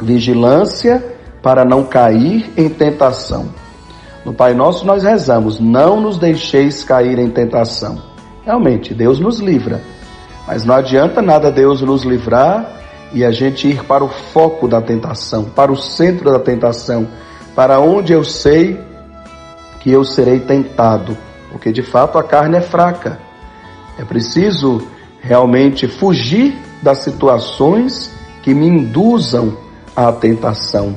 Vigilância 0.02 1.04
para 1.44 1.66
não 1.66 1.84
cair 1.84 2.50
em 2.56 2.70
tentação. 2.70 3.50
No 4.24 4.34
Pai 4.34 4.54
Nosso 4.54 4.86
nós 4.86 5.04
rezamos: 5.04 5.60
Não 5.60 6.00
nos 6.00 6.18
deixeis 6.18 6.82
cair 6.82 7.20
em 7.20 7.30
tentação. 7.30 8.02
Realmente, 8.46 8.94
Deus 8.94 9.20
nos 9.20 9.42
livra. 9.42 9.82
Mas 10.48 10.64
não 10.64 10.76
adianta 10.76 11.22
nada 11.22 11.52
Deus 11.52 11.82
nos 11.82 12.04
livrar 12.04 12.72
e 13.12 13.24
a 13.24 13.32
gente 13.32 13.68
ir 13.68 13.84
para 13.84 14.04
o 14.04 14.10
foco 14.10 14.68
da 14.68 14.82
tentação, 14.82 15.46
para 15.46 15.72
o 15.72 15.78
centro 15.78 16.32
da 16.32 16.40
tentação, 16.40 17.08
para 17.56 17.80
onde 17.80 18.14
eu 18.14 18.24
sei 18.24 18.80
que 19.80 19.92
eu 19.92 20.04
serei 20.04 20.40
tentado, 20.40 21.18
porque 21.52 21.72
de 21.72 21.82
fato 21.82 22.18
a 22.18 22.24
carne 22.24 22.58
é 22.58 22.62
fraca. 22.62 23.20
É 23.98 24.04
preciso 24.04 24.86
realmente 25.22 25.88
fugir 25.88 26.56
das 26.82 27.00
situações 27.00 28.12
que 28.44 28.54
me 28.54 28.68
induzam 28.68 29.58
à 29.96 30.12
tentação. 30.12 30.96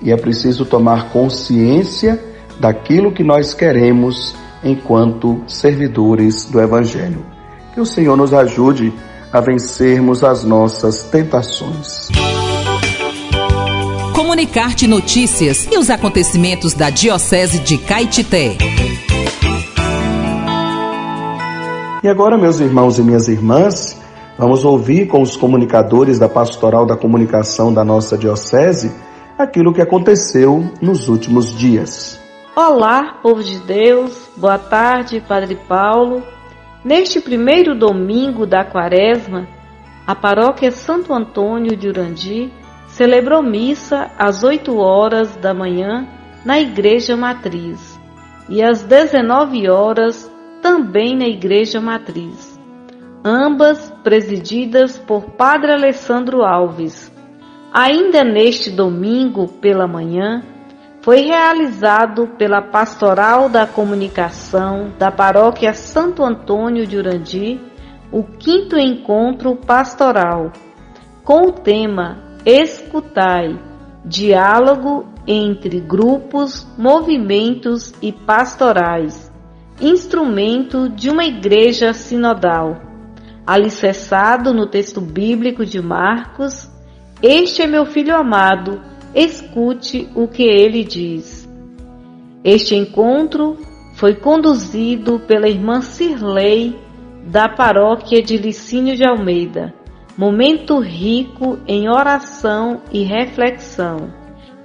E 0.00 0.10
é 0.10 0.16
preciso 0.16 0.64
tomar 0.64 1.10
consciência 1.10 2.22
daquilo 2.58 3.12
que 3.12 3.22
nós 3.22 3.54
queremos 3.54 4.34
enquanto 4.64 5.42
servidores 5.46 6.44
do 6.46 6.60
Evangelho. 6.60 7.31
Que 7.72 7.80
o 7.80 7.86
Senhor 7.86 8.16
nos 8.16 8.34
ajude 8.34 8.92
a 9.32 9.40
vencermos 9.40 10.22
as 10.22 10.44
nossas 10.44 11.04
tentações. 11.04 12.08
Comunicar-te 14.14 14.86
notícias 14.86 15.66
e 15.72 15.78
os 15.78 15.88
acontecimentos 15.88 16.74
da 16.74 16.90
Diocese 16.90 17.60
de 17.60 17.78
Caetité. 17.78 18.58
E 22.02 22.08
agora, 22.08 22.36
meus 22.36 22.60
irmãos 22.60 22.98
e 22.98 23.02
minhas 23.02 23.28
irmãs, 23.28 23.98
vamos 24.36 24.66
ouvir 24.66 25.06
com 25.06 25.22
os 25.22 25.34
comunicadores 25.34 26.18
da 26.18 26.28
Pastoral 26.28 26.84
da 26.84 26.96
Comunicação 26.96 27.72
da 27.72 27.82
nossa 27.82 28.18
Diocese 28.18 28.92
aquilo 29.38 29.72
que 29.72 29.80
aconteceu 29.80 30.70
nos 30.80 31.08
últimos 31.08 31.56
dias. 31.56 32.20
Olá, 32.54 33.18
povo 33.22 33.42
de 33.42 33.58
Deus, 33.60 34.28
boa 34.36 34.58
tarde, 34.58 35.24
Padre 35.26 35.56
Paulo. 35.66 36.22
Neste 36.84 37.20
primeiro 37.20 37.76
domingo 37.76 38.44
da 38.44 38.64
quaresma, 38.64 39.46
a 40.04 40.16
paróquia 40.16 40.72
Santo 40.72 41.14
Antônio 41.14 41.76
de 41.76 41.88
Urandi 41.88 42.52
celebrou 42.88 43.40
missa 43.40 44.10
às 44.18 44.42
8 44.42 44.76
horas 44.76 45.36
da 45.36 45.54
manhã 45.54 46.08
na 46.44 46.58
Igreja 46.58 47.16
Matriz 47.16 48.00
e 48.48 48.60
às 48.60 48.82
19 48.82 49.70
horas 49.70 50.28
também 50.60 51.16
na 51.16 51.26
Igreja 51.26 51.80
Matriz, 51.80 52.60
ambas 53.24 53.92
presididas 54.02 54.98
por 54.98 55.30
Padre 55.30 55.72
Alessandro 55.72 56.42
Alves. 56.42 57.12
Ainda 57.72 58.24
neste 58.24 58.70
domingo 58.70 59.46
pela 59.46 59.86
manhã, 59.86 60.42
foi 61.02 61.22
realizado 61.22 62.28
pela 62.38 62.62
Pastoral 62.62 63.48
da 63.48 63.66
Comunicação 63.66 64.92
da 64.96 65.10
Paróquia 65.10 65.74
Santo 65.74 66.22
Antônio 66.22 66.86
de 66.86 66.96
Urandi 66.96 67.60
o 68.12 68.22
quinto 68.22 68.78
encontro 68.78 69.56
pastoral, 69.56 70.52
com 71.24 71.48
o 71.48 71.52
tema 71.52 72.18
Escutai 72.44 73.58
diálogo 74.04 75.06
entre 75.26 75.80
grupos, 75.80 76.66
movimentos 76.76 77.92
e 78.02 78.12
pastorais, 78.12 79.32
instrumento 79.80 80.88
de 80.88 81.08
uma 81.10 81.24
igreja 81.24 81.92
sinodal. 81.92 82.80
Alicerçado 83.44 84.52
no 84.52 84.66
texto 84.66 85.00
bíblico 85.00 85.64
de 85.64 85.80
Marcos, 85.80 86.70
Este 87.20 87.62
é 87.62 87.66
meu 87.66 87.86
filho 87.86 88.14
amado 88.14 88.91
escute 89.14 90.08
o 90.14 90.26
que 90.26 90.42
ele 90.42 90.84
diz. 90.84 91.48
Este 92.44 92.74
encontro 92.74 93.56
foi 93.94 94.14
conduzido 94.14 95.20
pela 95.20 95.48
irmã 95.48 95.80
Cirlei 95.80 96.76
da 97.24 97.48
paróquia 97.48 98.22
de 98.22 98.36
Licínio 98.36 98.96
de 98.96 99.04
Almeida, 99.04 99.72
momento 100.16 100.80
rico 100.80 101.58
em 101.68 101.88
oração 101.88 102.82
e 102.90 103.04
reflexão, 103.04 104.12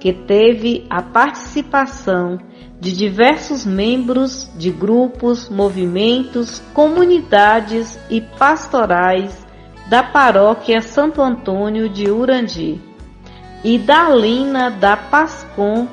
que 0.00 0.12
teve 0.12 0.84
a 0.90 1.02
participação 1.02 2.38
de 2.80 2.92
diversos 2.92 3.64
membros 3.64 4.50
de 4.56 4.70
grupos, 4.70 5.48
movimentos, 5.48 6.60
comunidades 6.72 7.98
e 8.10 8.20
pastorais 8.20 9.46
da 9.88 10.02
paróquia 10.02 10.80
Santo 10.80 11.22
Antônio 11.22 11.88
de 11.88 12.10
Urandi 12.10 12.87
e 13.64 13.76
Dalina 13.76 14.70
da 14.70 14.96
Pascom 14.96 15.88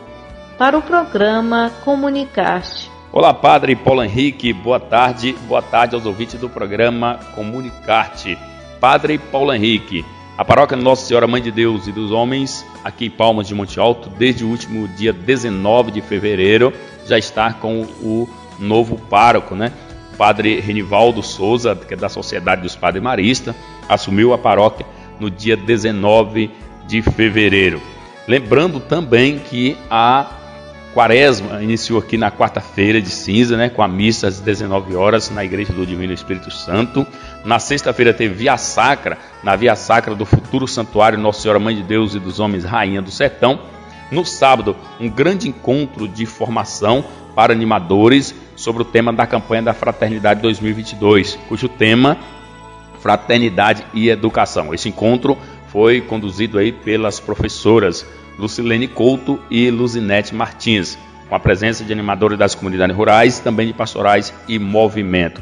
para 0.58 0.78
o 0.78 0.82
programa 0.82 1.72
Comunicarte. 1.84 2.92
Olá, 3.12 3.34
Padre 3.34 3.76
Paulo 3.76 4.04
Henrique, 4.04 4.54
boa 4.54 4.80
tarde. 4.80 5.34
Boa 5.48 5.62
tarde 5.62 5.96
aos 5.96 6.06
ouvintes 6.06 6.40
do 6.40 6.50
programa 6.50 7.20
Comunicarte. 7.34 8.38
Padre 8.80 9.18
Paulo 9.18 9.54
Henrique, 9.54 10.06
a 10.38 10.46
paróquia 10.46 10.78
Nossa 10.78 11.06
Senhora 11.06 11.26
Mãe 11.26 11.42
de 11.42 11.52
Deus 11.52 11.88
e 11.88 11.92
dos 11.92 12.12
Homens, 12.12 12.66
aqui 12.84 13.06
em 13.06 13.10
Palmas 13.10 13.48
de 13.48 13.56
Monte 13.56 13.80
Alto, 13.80 14.10
desde 14.10 14.44
o 14.44 14.50
último 14.50 14.88
dia 14.90 15.12
19 15.12 15.92
de 15.92 16.02
fevereiro, 16.02 16.74
já 17.06 17.18
está 17.18 17.52
com 17.54 17.82
o 18.02 18.30
novo 18.60 18.98
pároco, 19.10 19.56
né? 19.56 19.72
Padre 20.18 20.60
Renivaldo 20.60 21.24
Souza, 21.24 21.76
que 21.76 21.94
é 21.94 21.98
da 21.98 22.10
Sociedade 22.10 22.62
dos 22.62 22.76
Padres 22.76 23.04
Maristas, 23.04 23.56
assumiu 23.90 24.34
a 24.34 24.38
paróquia 24.38 24.86
no 25.20 25.30
dia 25.32 25.56
19 25.58 26.52
de 26.88 27.02
fevereiro. 27.02 27.82
Lembrando 28.28 28.80
também 28.80 29.40
que 29.40 29.78
a 29.90 30.28
quaresma 30.96 31.62
iniciou 31.62 32.00
aqui 32.00 32.18
na 32.18 32.32
quarta-feira 32.32 33.02
de 33.02 33.10
cinza, 33.10 33.58
né, 33.58 33.68
com 33.68 33.84
a 33.84 33.88
missa 33.88 34.28
às 34.28 34.40
19 34.40 34.96
horas 34.96 35.30
na 35.30 35.44
Igreja 35.44 35.74
do 35.74 35.86
Divino 35.86 36.14
Espírito 36.14 36.50
Santo. 36.50 37.06
Na 37.44 37.60
sexta-feira 37.60 38.14
teve 38.14 38.34
Via 38.34 38.58
Sacra, 38.58 39.18
na 39.44 39.58
Via 39.58 39.76
Sacra 39.76 40.16
do 40.16 40.26
futuro 40.26 40.68
santuário 40.68 41.20
Nossa 41.20 41.42
Senhora 41.42 41.60
Mãe 41.60 41.76
de 41.76 41.84
Deus 41.84 42.16
e 42.16 42.20
dos 42.20 42.40
Homens 42.40 42.64
Rainha 42.64 43.02
do 43.02 43.12
Sertão. 43.12 43.60
No 44.10 44.24
sábado, 44.24 44.76
um 45.00 45.10
grande 45.10 45.50
encontro 45.50 46.08
de 46.08 46.26
formação 46.26 47.04
para 47.36 47.52
animadores 47.52 48.34
sobre 48.56 48.84
o 48.84 48.86
tema 48.86 49.12
da 49.12 49.28
campanha 49.28 49.64
da 49.64 49.74
Fraternidade 49.74 50.42
2022, 50.42 51.38
cujo 51.50 51.68
tema 51.68 52.18
Fraternidade 53.02 53.86
e 53.94 54.10
Educação. 54.10 54.74
Esse 54.74 54.90
encontro 54.90 55.38
foi 55.76 56.00
conduzido 56.00 56.58
aí 56.58 56.72
pelas 56.72 57.20
professoras 57.20 58.06
Lucilene 58.40 58.88
Couto 58.88 59.38
e 59.52 59.70
Luzinete 59.70 60.34
Martins, 60.34 60.98
com 61.28 61.36
a 61.36 61.40
presença 61.40 61.84
de 61.84 61.92
animadores 61.92 62.40
das 62.40 62.56
comunidades 62.56 62.96
rurais, 62.96 63.40
também 63.40 63.68
de 63.68 63.74
pastorais 63.74 64.34
e 64.48 64.58
movimento. 64.58 65.42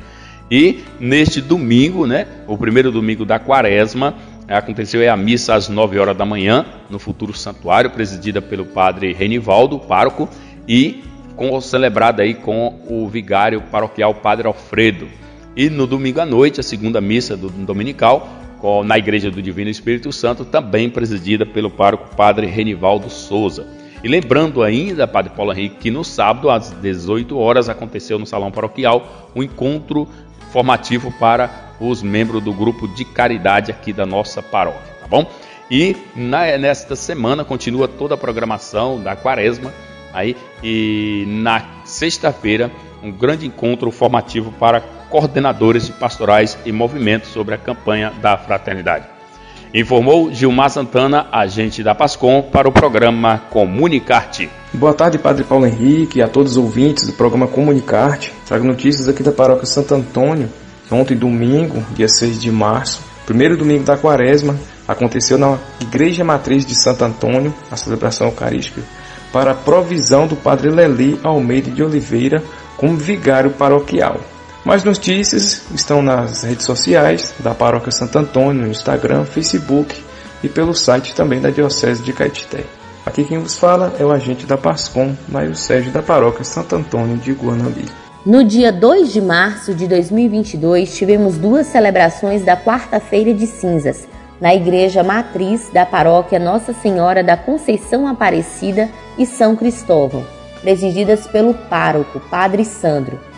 E 0.50 0.84
neste 1.00 1.40
domingo, 1.40 2.08
né, 2.08 2.26
o 2.48 2.58
primeiro 2.58 2.92
domingo 2.92 3.24
da 3.24 3.38
quaresma, 3.38 4.16
aconteceu 4.48 5.08
a 5.14 5.16
missa 5.16 5.54
às 5.54 5.70
9 5.70 6.00
horas 6.00 6.18
da 6.18 6.26
manhã, 6.26 6.66
no 6.90 6.98
futuro 6.98 7.32
santuário, 7.32 7.92
presidida 7.92 8.42
pelo 8.42 8.66
padre 8.66 9.14
Renivaldo, 9.14 9.78
pároco, 9.78 10.28
e 10.68 11.04
com, 11.36 11.62
celebrada 11.62 12.24
aí 12.24 12.34
com 12.34 12.82
o 12.90 13.08
vigário 13.08 13.62
paroquial 13.70 14.16
Padre 14.16 14.48
Alfredo. 14.48 15.08
E 15.56 15.70
no 15.70 15.86
domingo 15.86 16.20
à 16.20 16.26
noite, 16.26 16.60
a 16.60 16.64
segunda 16.64 17.00
missa 17.00 17.38
do 17.38 17.50
dominical, 17.52 18.43
na 18.86 18.98
Igreja 18.98 19.30
do 19.30 19.42
Divino 19.42 19.70
Espírito 19.70 20.12
Santo, 20.12 20.46
também 20.46 20.90
presidida 20.90 21.46
pelo 21.46 21.70
pároco 21.70 22.16
Padre 22.16 22.48
Renivaldo 22.48 23.10
Souza. 23.10 23.68
E 24.04 24.08
lembrando 24.08 24.64
ainda, 24.64 25.08
Padre 25.08 25.34
Paulo 25.36 25.52
Henrique, 25.52 25.78
que 25.78 25.92
no 25.92 26.04
sábado, 26.04 26.50
às 26.50 26.72
18 26.72 27.38
horas, 27.38 27.70
aconteceu 27.70 28.20
no 28.20 28.26
Salão 28.26 28.52
Paroquial 28.52 29.32
um 29.36 29.42
encontro 29.42 30.08
formativo 30.52 31.12
para 31.20 31.74
os 31.80 32.04
membros 32.04 32.44
do 32.44 32.54
grupo 32.54 32.88
de 32.88 33.06
caridade 33.06 33.72
aqui 33.72 33.92
da 33.92 34.06
nossa 34.06 34.42
paróquia, 34.42 34.94
tá 35.00 35.08
bom? 35.08 35.30
E 35.72 35.96
na, 36.16 36.58
nesta 36.58 36.96
semana 36.96 37.44
continua 37.44 37.88
toda 37.88 38.16
a 38.16 38.18
programação 38.18 39.02
da 39.02 39.16
quaresma, 39.16 39.74
aí, 40.14 40.36
e 40.62 41.26
na 41.28 41.66
sexta-feira, 41.86 42.70
um 43.02 43.12
grande 43.12 43.48
encontro 43.48 43.90
formativo 43.90 44.52
para 44.52 44.82
coordenadores 45.14 45.90
pastorais 45.90 46.58
e 46.66 46.72
movimentos 46.72 47.30
sobre 47.30 47.54
a 47.54 47.58
campanha 47.60 48.12
da 48.20 48.36
fraternidade. 48.36 49.06
Informou 49.72 50.34
Gilmar 50.34 50.72
Santana, 50.72 51.28
agente 51.32 51.84
da 51.84 51.94
Pascom, 51.94 52.42
para 52.42 52.68
o 52.68 52.72
programa 52.72 53.38
Comunicarte. 53.52 54.50
Boa 54.74 54.92
tarde, 54.92 55.20
Padre 55.20 55.44
Paulo 55.44 55.68
Henrique, 55.68 56.18
e 56.18 56.24
a 56.24 56.28
todos 56.28 56.54
os 56.54 56.58
ouvintes 56.58 57.06
do 57.06 57.14
programa 57.14 57.46
Comunicarte. 57.46 58.34
Trago 58.48 58.66
notícias 58.66 59.08
aqui 59.08 59.22
da 59.22 59.32
paróquia 59.32 59.68
Santo 59.68 59.94
Antônio. 59.94 60.50
Ontem, 60.92 61.16
domingo, 61.16 61.86
dia 61.94 62.08
6 62.08 62.42
de 62.42 62.52
março, 62.52 63.04
primeiro 63.24 63.56
domingo 63.56 63.84
da 63.84 63.96
quaresma, 63.96 64.58
aconteceu 64.88 65.38
na 65.38 65.60
Igreja 65.80 66.24
Matriz 66.24 66.66
de 66.66 66.74
Santo 66.74 67.06
Antônio, 67.06 67.54
a 67.70 67.76
celebração 67.76 68.28
eucarística, 68.28 68.82
para 69.32 69.52
a 69.52 69.56
provisão 69.56 70.26
do 70.26 70.36
Padre 70.36 70.72
Leli 70.72 71.20
Almeida 71.24 71.70
de 71.70 71.84
Oliveira 71.84 72.44
como 72.78 72.98
vigário 72.98 73.52
paroquial. 73.52 74.33
Mais 74.66 74.82
notícias 74.82 75.64
estão 75.76 76.02
nas 76.02 76.44
redes 76.44 76.66
sociais 76.66 77.34
da 77.40 77.54
Paróquia 77.54 77.92
Santo 77.92 78.18
Antônio, 78.18 78.62
no 78.62 78.72
Instagram, 78.72 79.26
Facebook 79.26 80.02
e 80.42 80.48
pelo 80.48 80.74
site 80.74 81.14
também 81.14 81.42
da 81.42 81.50
Diocese 81.50 82.02
de 82.02 82.14
Caetité. 82.14 82.64
Aqui 83.06 83.26
quem 83.26 83.40
vos 83.40 83.58
fala 83.58 83.94
é 84.00 84.06
o 84.06 84.12
agente 84.12 84.46
da 84.46 84.58
PASCOM, 84.58 85.14
Mário 85.28 85.54
Sérgio 85.54 85.92
da 85.92 86.02
Paróquia 86.02 86.46
Santo 86.46 86.78
Antônio 86.78 87.18
de 87.18 87.34
Guanambi. 87.34 87.90
No 88.26 88.42
dia 88.42 88.72
2 88.72 89.12
de 89.12 89.20
março 89.20 89.74
de 89.74 89.86
2022, 89.86 90.96
tivemos 90.96 91.38
duas 91.38 91.68
celebrações 91.68 92.46
da 92.46 92.56
Quarta-feira 92.56 93.34
de 93.34 93.46
Cinzas, 93.46 94.08
na 94.40 94.56
Igreja 94.56 95.04
Matriz 95.04 95.70
da 95.74 95.86
Paróquia 95.86 96.40
Nossa 96.40 96.72
Senhora 96.72 97.22
da 97.22 97.36
Conceição 97.36 98.08
Aparecida 98.08 98.90
e 99.18 99.26
São 99.26 99.58
Cristóvão, 99.58 100.26
presididas 100.62 101.28
pelo 101.28 101.54
pároco, 101.54 102.22
Padre 102.32 102.64
Sandro. 102.64 103.33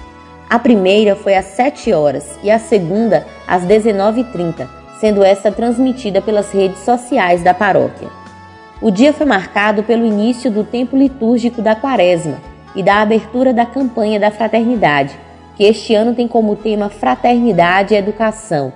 A 0.49 0.59
primeira 0.59 1.15
foi 1.15 1.35
às 1.35 1.45
7 1.45 1.91
horas 1.91 2.37
e 2.43 2.51
a 2.51 2.59
segunda 2.59 3.25
às 3.47 3.63
19h30, 3.63 4.67
sendo 4.99 5.23
esta 5.23 5.51
transmitida 5.51 6.21
pelas 6.21 6.51
redes 6.51 6.79
sociais 6.79 7.43
da 7.43 7.53
paróquia. 7.53 8.09
O 8.81 8.91
dia 8.91 9.11
foi 9.11 9.25
marcado 9.25 9.81
pelo 9.83 10.05
início 10.05 10.51
do 10.51 10.63
tempo 10.63 10.95
litúrgico 10.95 11.61
da 11.61 11.75
Quaresma 11.75 12.37
e 12.75 12.83
da 12.83 13.01
abertura 13.01 13.53
da 13.53 13.65
campanha 13.65 14.19
da 14.19 14.29
Fraternidade, 14.29 15.17
que 15.55 15.63
este 15.63 15.95
ano 15.95 16.13
tem 16.13 16.27
como 16.27 16.55
tema 16.55 16.89
Fraternidade 16.89 17.93
e 17.93 17.97
Educação, 17.97 18.71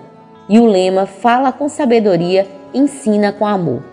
e 0.47 0.59
o 0.59 0.65
lema 0.65 1.05
Fala 1.05 1.51
com 1.51 1.69
Sabedoria, 1.69 2.47
Ensina 2.73 3.31
com 3.31 3.45
Amor. 3.45 3.83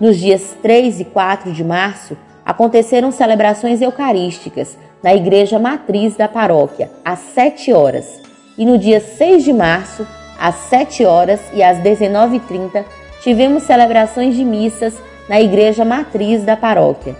Nos 0.00 0.16
dias 0.16 0.56
3 0.62 1.00
e 1.00 1.04
4 1.04 1.52
de 1.52 1.62
março, 1.62 2.16
aconteceram 2.44 3.12
celebrações 3.12 3.80
eucarísticas 3.80 4.76
na 5.02 5.14
Igreja 5.14 5.58
Matriz 5.58 6.16
da 6.16 6.28
Paróquia, 6.28 6.90
às 7.04 7.18
7 7.34 7.72
horas, 7.72 8.20
e 8.56 8.66
no 8.66 8.76
dia 8.76 9.00
6 9.00 9.44
de 9.44 9.52
março, 9.52 10.06
às 10.38 10.54
7 10.54 11.04
horas 11.04 11.40
e 11.52 11.62
às 11.62 11.78
19h30, 11.78 12.84
tivemos 13.22 13.62
celebrações 13.62 14.34
de 14.34 14.44
missas 14.44 14.94
na 15.28 15.40
Igreja 15.40 15.84
Matriz 15.84 16.42
da 16.42 16.56
Paróquia. 16.56 17.16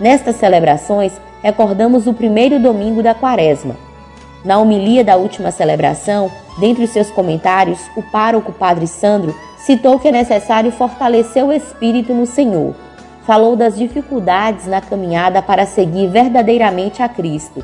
Nestas 0.00 0.36
celebrações, 0.36 1.12
recordamos 1.42 2.06
o 2.06 2.14
primeiro 2.14 2.58
domingo 2.58 3.02
da 3.02 3.14
Quaresma. 3.14 3.76
Na 4.44 4.58
homilia 4.58 5.04
da 5.04 5.16
última 5.16 5.50
celebração, 5.50 6.30
dentre 6.58 6.84
os 6.84 6.90
seus 6.90 7.10
comentários, 7.10 7.78
o 7.96 8.02
pároco 8.02 8.52
Padre 8.52 8.86
Sandro 8.86 9.34
citou 9.58 9.98
que 9.98 10.08
é 10.08 10.12
necessário 10.12 10.72
fortalecer 10.72 11.44
o 11.44 11.52
espírito 11.52 12.12
no 12.12 12.26
Senhor. 12.26 12.74
Falou 13.26 13.56
das 13.56 13.76
dificuldades 13.76 14.66
na 14.66 14.80
caminhada 14.80 15.40
para 15.40 15.64
seguir 15.66 16.08
verdadeiramente 16.08 17.02
a 17.02 17.08
Cristo 17.08 17.62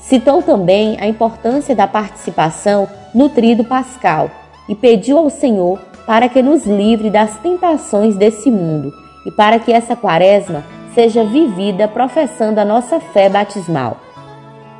Citou 0.00 0.42
também 0.42 0.96
a 0.98 1.06
importância 1.06 1.76
da 1.76 1.86
participação 1.86 2.88
no 3.14 3.28
trido 3.28 3.62
pascal 3.62 4.30
e 4.68 4.74
pediu 4.74 5.18
ao 5.18 5.28
Senhor 5.28 5.78
para 6.06 6.28
que 6.28 6.42
nos 6.42 6.66
livre 6.66 7.10
das 7.10 7.36
tentações 7.38 8.16
desse 8.16 8.50
mundo 8.50 8.92
e 9.26 9.30
para 9.30 9.58
que 9.58 9.72
essa 9.72 9.94
quaresma 9.94 10.64
seja 10.94 11.22
vivida 11.22 11.86
professando 11.86 12.58
a 12.58 12.64
nossa 12.64 12.98
fé 12.98 13.28
batismal. 13.28 13.98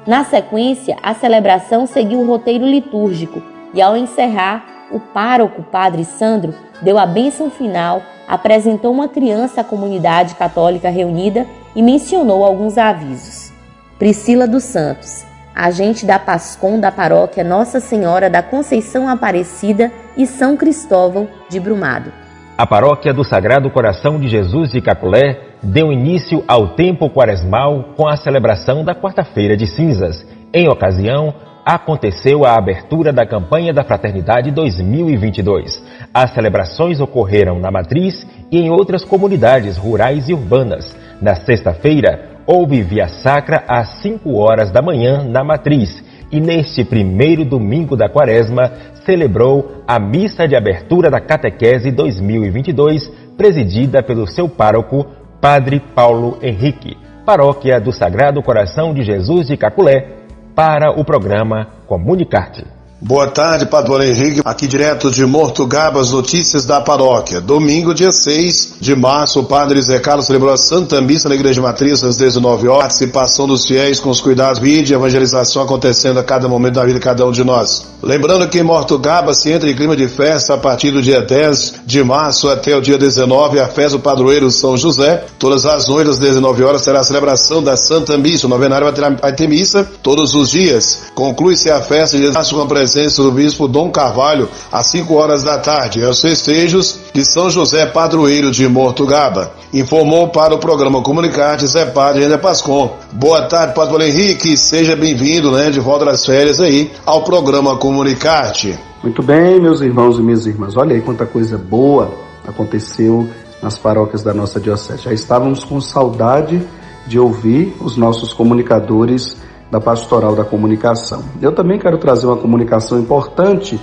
Na 0.07 0.25
sequência, 0.25 0.97
a 1.03 1.15
celebração 1.15 1.87
seguiu 1.87 2.21
o 2.21 2.27
roteiro 2.27 2.65
litúrgico 2.65 3.43
e, 3.75 3.83
ao 3.83 3.97
encerrar, 3.97 4.65
o 4.91 4.99
pároco 4.99 5.63
Padre 5.63 6.05
Sandro 6.05 6.55
deu 6.83 6.99
a 6.99 7.07
bênção 7.07 7.51
final, 7.51 8.03
apresentou 8.27 8.93
uma 8.93 9.09
criança 9.09 9.61
à 9.61 9.65
comunidade 9.65 10.35
católica 10.35 10.89
reunida 10.89 11.47
e 11.75 11.83
mencionou 11.83 12.45
alguns 12.45 12.77
avisos. 12.77 13.53
Priscila 13.99 14.47
dos 14.47 14.65
Santos, 14.65 15.25
agente 15.55 16.07
da 16.07 16.19
PASCOM 16.19 16.81
da 16.81 16.91
paróquia 16.91 17.45
Nossa 17.45 17.81
Senhora 17.81 18.31
da 18.31 18.43
Conceição 18.43 19.09
Aparecida 19.09 19.93
e 20.17 20.27
São 20.27 20.57
Cristóvão 20.57 21.29
de 21.49 21.61
Brumado. 21.61 22.13
A 22.57 22.67
paróquia 22.67 23.13
do 23.13 23.25
Sagrado 23.25 23.71
Coração 23.71 24.21
de 24.21 24.29
Jesus 24.29 24.71
de 24.71 24.81
Caculé 24.81 25.41
deu 25.63 25.93
início 25.93 26.45
ao 26.47 26.69
tempo 26.69 27.09
quaresmal 27.09 27.95
com 27.97 28.07
a 28.07 28.17
celebração 28.17 28.85
da 28.85 28.95
Quarta-feira 28.95 29.57
de 29.57 29.67
Cinzas. 29.67 30.27
Em 30.53 30.69
ocasião, 30.69 31.35
aconteceu 31.65 32.45
a 32.45 32.55
abertura 32.55 33.13
da 33.13 33.27
campanha 33.27 33.73
da 33.73 33.85
Fraternidade 33.85 34.51
2022. 34.51 35.83
As 36.13 36.33
celebrações 36.33 37.01
ocorreram 37.01 37.59
na 37.59 37.71
Matriz 37.71 38.27
e 38.51 38.59
em 38.59 38.71
outras 38.71 39.05
comunidades 39.05 39.77
rurais 39.77 40.29
e 40.29 40.35
urbanas. 40.35 40.97
Na 41.21 41.35
sexta-feira, 41.35 42.31
houve 42.47 42.83
via 42.83 43.09
sacra 43.09 43.65
às 43.69 44.01
5 44.03 44.35
horas 44.35 44.71
da 44.71 44.83
manhã 44.83 45.23
na 45.23 45.45
Matriz 45.45 46.03
e 46.33 46.41
neste 46.41 46.85
primeiro 46.85 47.45
domingo 47.45 47.97
da 47.97 48.09
quaresma 48.09 48.71
celebrou 49.05 49.83
a 49.87 49.99
missa 49.99 50.47
de 50.47 50.55
abertura 50.55 51.11
da 51.11 51.21
Catequese 51.21 51.91
2022, 51.91 53.09
presidida 53.37 54.03
pelo 54.03 54.27
seu 54.27 54.49
pároco, 54.49 55.07
Padre 55.41 55.81
Paulo 55.95 56.39
Henrique, 56.43 56.97
paróquia 57.25 57.81
do 57.81 57.93
Sagrado 57.93 58.43
Coração 58.43 58.93
de 58.95 59.03
Jesus 59.03 59.49
de 59.49 59.57
Caculé, 59.57 60.20
para 60.61 60.91
o 60.91 61.03
programa 61.07 61.69
Comunicarte. 61.87 62.80
Boa 63.03 63.27
tarde, 63.29 63.65
Padre 63.65 64.11
Henrique. 64.11 64.43
Aqui 64.45 64.67
direto 64.67 65.11
de 65.11 65.25
Mortugaba, 65.25 66.03
notícias 66.05 66.67
da 66.67 66.83
paróquia. 66.83 67.41
Domingo, 67.41 67.95
dia 67.95 68.13
6 68.13 68.75
de 68.79 68.95
março, 68.95 69.41
o 69.41 69.45
Padre 69.45 69.81
Zé 69.81 69.99
Carlos 69.99 70.27
celebrou 70.27 70.53
a 70.53 70.59
Santa 70.59 71.01
Missa 71.01 71.27
na 71.27 71.35
Igreja 71.35 71.63
Matriz 71.63 72.05
às 72.05 72.19
19 72.19 72.69
horas. 72.69 72.83
Participação 72.83 73.47
dos 73.47 73.65
fiéis 73.65 73.99
com 73.99 74.11
os 74.11 74.21
cuidados 74.21 74.63
e 74.63 74.93
evangelização 74.93 75.63
acontecendo 75.63 76.21
a 76.21 76.23
cada 76.23 76.47
momento 76.47 76.75
da 76.75 76.85
vida 76.85 76.99
de 76.99 77.01
cada 77.01 77.25
um 77.25 77.33
de 77.33 77.43
nós. 77.43 77.87
Lembrando 78.03 78.47
que 78.49 78.59
em 78.59 78.63
Mortugaba 78.63 79.33
se 79.33 79.51
entra 79.51 79.71
em 79.71 79.75
clima 79.75 79.97
de 79.97 80.07
festa 80.07 80.55
a 80.55 80.59
partir 80.59 80.91
do 80.91 81.01
dia 81.01 81.23
10 81.23 81.77
de 81.87 82.03
março 82.03 82.51
até 82.51 82.77
o 82.77 82.83
dia 82.83 82.99
19, 82.99 83.61
a 83.61 83.69
festa 83.69 83.97
do 83.97 84.03
padroeiro 84.03 84.51
São 84.51 84.77
José. 84.77 85.25
Todas 85.39 85.65
as 85.65 85.89
noites 85.89 86.13
às 86.13 86.19
19 86.19 86.63
horas 86.65 86.83
será 86.83 87.01
a 87.01 87.05
celebração 87.05 87.63
da 87.63 87.79
Santa 87.79 88.19
Missa. 88.19 88.47
O 88.47 88.51
novenário 88.51 88.85
vai 88.85 88.93
ter, 88.93 89.21
vai 89.21 89.33
ter 89.33 89.49
missa 89.49 89.89
todos 90.03 90.35
os 90.35 90.51
dias. 90.51 91.05
Conclui-se 91.15 91.71
a 91.71 91.81
festa 91.81 92.19
de 92.19 92.31
março 92.31 92.55
com 92.55 92.61
a 92.61 92.67
presença 92.67 92.90
presença 92.91 93.23
do 93.23 93.31
bispo 93.31 93.69
Dom 93.69 93.89
Carvalho 93.89 94.49
às 94.73 94.87
5 94.87 95.15
horas 95.15 95.45
da 95.45 95.59
tarde, 95.59 96.05
aos 96.05 96.21
festejos 96.21 96.99
de 97.15 97.25
São 97.25 97.49
José 97.49 97.87
Padroeiro 97.87 98.51
de 98.51 98.67
Mortugaba. 98.67 99.53
Informou 99.73 100.27
para 100.31 100.57
o 100.57 100.59
programa 100.59 101.01
Comunicarte 101.01 101.69
Zé 101.69 101.87
Padre 101.87 102.25
Ana 102.25 102.37
Pascom. 102.37 102.97
Boa 103.13 103.43
tarde, 103.43 103.75
Padre 103.77 104.09
Henrique, 104.09 104.57
seja 104.57 104.97
bem-vindo, 104.97 105.53
né, 105.53 105.71
de 105.71 105.79
volta 105.79 106.05
das 106.05 106.27
férias 106.27 106.59
aí, 106.59 106.91
ao 107.07 107.23
programa 107.23 107.77
Comunicarte. 107.77 108.77
Muito 109.05 109.23
bem, 109.23 109.61
meus 109.61 109.81
irmãos 109.81 110.19
e 110.19 110.23
minhas 110.23 110.45
irmãs, 110.45 110.77
olha 110.77 110.97
aí 110.97 111.01
quanta 111.01 111.25
coisa 111.25 111.57
boa 111.57 112.13
aconteceu 112.45 113.29
nas 113.63 113.79
paróquias 113.79 114.25
da 114.25 114.35
nossa 114.35 114.59
diocese. 114.59 115.05
Já 115.05 115.13
estávamos 115.13 115.63
com 115.63 115.81
saudade 115.81 116.61
de 117.07 117.21
ouvir 117.21 117.73
os 117.81 117.97
nossos 117.97 118.33
comunicadores 118.33 119.37
da 119.71 119.81
Pastoral 119.81 120.35
da 120.35 120.45
Comunicação. 120.45 121.23
Eu 121.41 121.53
também 121.53 121.79
quero 121.79 121.99
trazer 121.99 122.27
uma 122.27 122.37
comunicação 122.37 122.99
importante, 122.99 123.81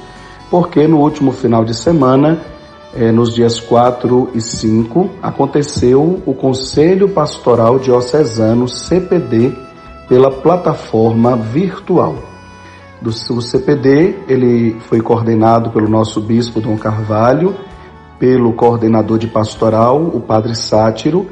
porque 0.49 0.87
no 0.87 0.99
último 0.99 1.31
final 1.31 1.63
de 1.63 1.73
semana, 1.73 2.41
eh, 2.93 3.11
nos 3.11 3.33
dias 3.33 3.59
4 3.59 4.29
e 4.33 4.41
5, 4.41 5.09
aconteceu 5.21 6.21
o 6.25 6.33
Conselho 6.33 7.09
Pastoral 7.09 7.79
Diocesano 7.79 8.67
CPD 8.67 9.53
pela 10.09 10.31
plataforma 10.31 11.35
virtual. 11.35 12.15
Do 13.01 13.09
o 13.09 13.41
CPD, 13.41 14.15
ele 14.27 14.79
foi 14.79 15.01
coordenado 15.01 15.69
pelo 15.69 15.87
nosso 15.87 16.19
bispo 16.19 16.59
Dom 16.59 16.77
Carvalho, 16.77 17.55
pelo 18.17 18.53
coordenador 18.53 19.19
de 19.19 19.27
pastoral, 19.27 20.01
o 20.01 20.19
padre 20.19 20.55
Sátiro, 20.55 21.27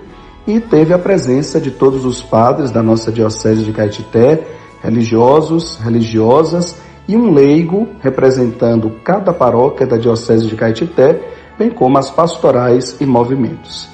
e 0.48 0.60
teve 0.60 0.94
a 0.94 1.00
presença 1.00 1.60
de 1.60 1.72
todos 1.72 2.06
os 2.06 2.22
padres 2.22 2.72
da 2.72 2.84
nossa 2.84 3.12
Diocese 3.12 3.64
de 3.64 3.72
Caetité, 3.72 4.46
religiosos, 4.82 5.78
religiosas 5.78 6.80
e 7.08 7.16
um 7.16 7.34
leigo 7.34 7.88
representando 8.00 8.92
cada 9.04 9.34
paróquia 9.34 9.88
da 9.88 9.98
Diocese 9.98 10.48
de 10.48 10.56
Caetité, 10.56 11.20
bem 11.58 11.72
como 11.72 11.98
as 11.98 12.12
pastorais 12.12 12.98
e 13.00 13.06
movimentos. 13.06 13.88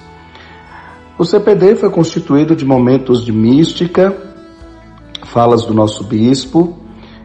O 1.17 1.23
CPD 1.23 1.75
foi 1.75 1.89
constituído 1.89 2.55
de 2.55 2.65
momentos 2.65 3.23
de 3.23 3.31
mística, 3.31 4.15
falas 5.25 5.65
do 5.65 5.73
nosso 5.73 6.03
bispo. 6.03 6.77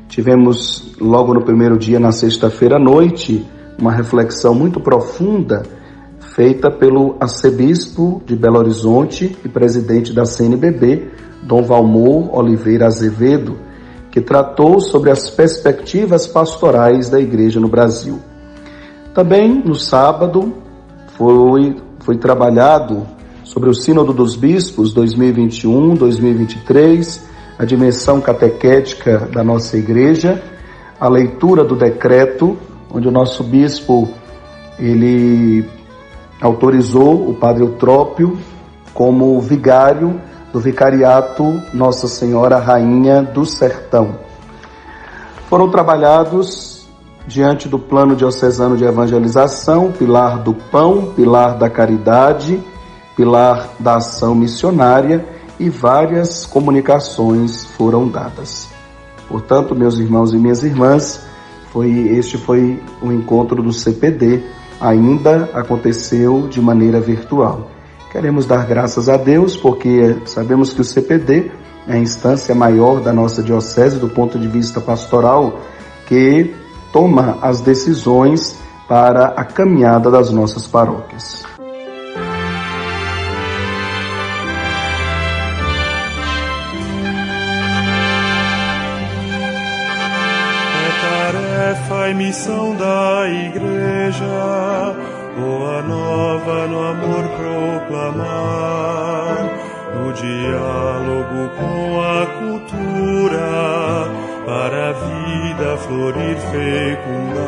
Tivemos 0.09 0.95
logo 1.01 1.35
no 1.35 1.43
primeiro 1.43 1.77
dia, 1.77 1.99
na 1.99 2.13
sexta-feira 2.13 2.77
à 2.77 2.79
noite, 2.79 3.45
uma 3.79 3.93
reflexão 3.93 4.55
muito 4.55 4.79
profunda 4.79 5.76
feita 6.37 6.71
pelo 6.71 7.17
arcebispo 7.19 8.23
de 8.27 8.37
Belo 8.37 8.59
Horizonte 8.59 9.35
e 9.43 9.49
presidente 9.49 10.13
da 10.13 10.27
CNBB, 10.27 11.09
Dom 11.43 11.63
Valmor 11.63 12.37
Oliveira 12.37 12.87
Azevedo, 12.87 13.57
que 14.11 14.21
tratou 14.21 14.79
sobre 14.79 15.11
as 15.11 15.31
perspectivas 15.31 16.27
pastorais 16.27 17.09
da 17.09 17.19
igreja 17.19 17.59
no 17.59 17.69
Brasil. 17.69 18.19
Também 19.15 19.63
no 19.65 19.75
sábado 19.75 20.53
foi, 21.17 21.75
foi 22.01 22.19
trabalhado 22.19 23.07
sobre 23.43 23.71
o 23.71 23.75
Sínodo 23.75 24.13
dos 24.13 24.37
Bispos 24.37 24.95
2021-2023, 24.95 27.23
a 27.59 27.65
dimensão 27.65 28.21
catequética 28.21 29.21
da 29.33 29.43
nossa 29.43 29.79
igreja, 29.79 30.43
a 31.01 31.09
leitura 31.09 31.65
do 31.65 31.75
decreto, 31.75 32.59
onde 32.93 33.09
o 33.09 33.11
nosso 33.11 33.43
bispo 33.43 34.07
ele 34.79 35.65
autorizou 36.41 37.29
o 37.29 37.35
padre 37.35 37.63
Eutrópio 37.63 38.39
como 38.93 39.41
vigário 39.41 40.21
do 40.53 40.61
Vicariato 40.61 41.61
Nossa 41.73 42.09
Senhora 42.09 42.59
Rainha 42.59 43.23
do 43.23 43.45
Sertão. 43.45 44.17
Foram 45.49 45.71
trabalhados 45.71 46.87
diante 47.27 47.69
do 47.69 47.79
plano 47.79 48.15
diocesano 48.15 48.77
de 48.77 48.85
evangelização, 48.85 49.93
pilar 49.93 50.39
do 50.39 50.55
pão, 50.55 51.13
pilar 51.15 51.59
da 51.59 51.69
caridade, 51.69 52.63
pilar 53.17 53.71
da 53.79 53.97
ação 53.97 54.35
missionária 54.35 55.25
e 55.59 55.69
várias 55.69 56.47
comunicações 56.47 57.65
foram 57.65 58.09
dadas. 58.09 58.69
Portanto, 59.29 59.75
meus 59.75 59.99
irmãos 59.99 60.33
e 60.33 60.37
minhas 60.37 60.63
irmãs, 60.63 61.27
foi 61.73 61.91
este 61.91 62.39
foi 62.39 62.81
o 63.03 63.13
encontro 63.13 63.63
do 63.63 63.73
CPD, 63.73 64.43
ainda 64.81 65.51
aconteceu 65.55 66.49
de 66.49 66.61
maneira 66.61 67.01
virtual. 67.01 67.71
Queremos 68.11 68.47
dar 68.47 68.67
graças 68.67 69.09
a 69.09 69.17
Deus 69.17 69.57
porque 69.57 70.17
sabemos 70.25 70.73
que 70.73 70.81
o 70.81 70.85
CPD 70.85 71.51
é 71.87 71.95
a 71.95 71.99
instância 71.99 72.55
maior 72.55 73.01
da 73.01 73.13
nossa 73.13 73.43
diocese 73.43 73.99
do 73.99 74.09
ponto 74.09 74.39
de 74.39 74.49
vista 74.49 74.81
pastoral 74.81 75.61
que 76.07 76.55
toma 76.93 77.39
as 77.43 77.61
decisões 77.61 78.59
para 78.89 79.27
a 79.29 79.45
caminhada 79.45 80.11
das 80.11 80.31
nossas 80.31 80.67
paróquias. 80.67 81.45
Missão 92.27 92.75
da 92.75 93.29
igreja 93.29 94.27
Boa 95.39 95.83
nova 95.83 96.67
no 96.67 96.89
amor 96.89 97.25
proclamar, 97.89 99.37
no 99.95 100.13
diálogo 100.13 101.51
com 101.57 102.01
a 102.03 102.27
cultura, 102.39 104.09
para 104.47 104.89
a 104.89 104.93
vida 104.93 105.77
florir 105.77 106.37
fecundar. 106.51 107.47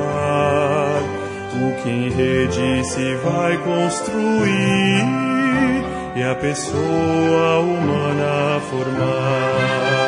O 1.55 1.73
que 1.83 1.89
em 1.89 2.11
rede 2.11 2.85
se 2.89 3.15
vai 3.25 3.57
construir 3.57 5.07
e 6.15 6.23
a 6.23 6.35
pessoa 6.35 7.61
humana 7.61 8.61
formar. 8.71 10.08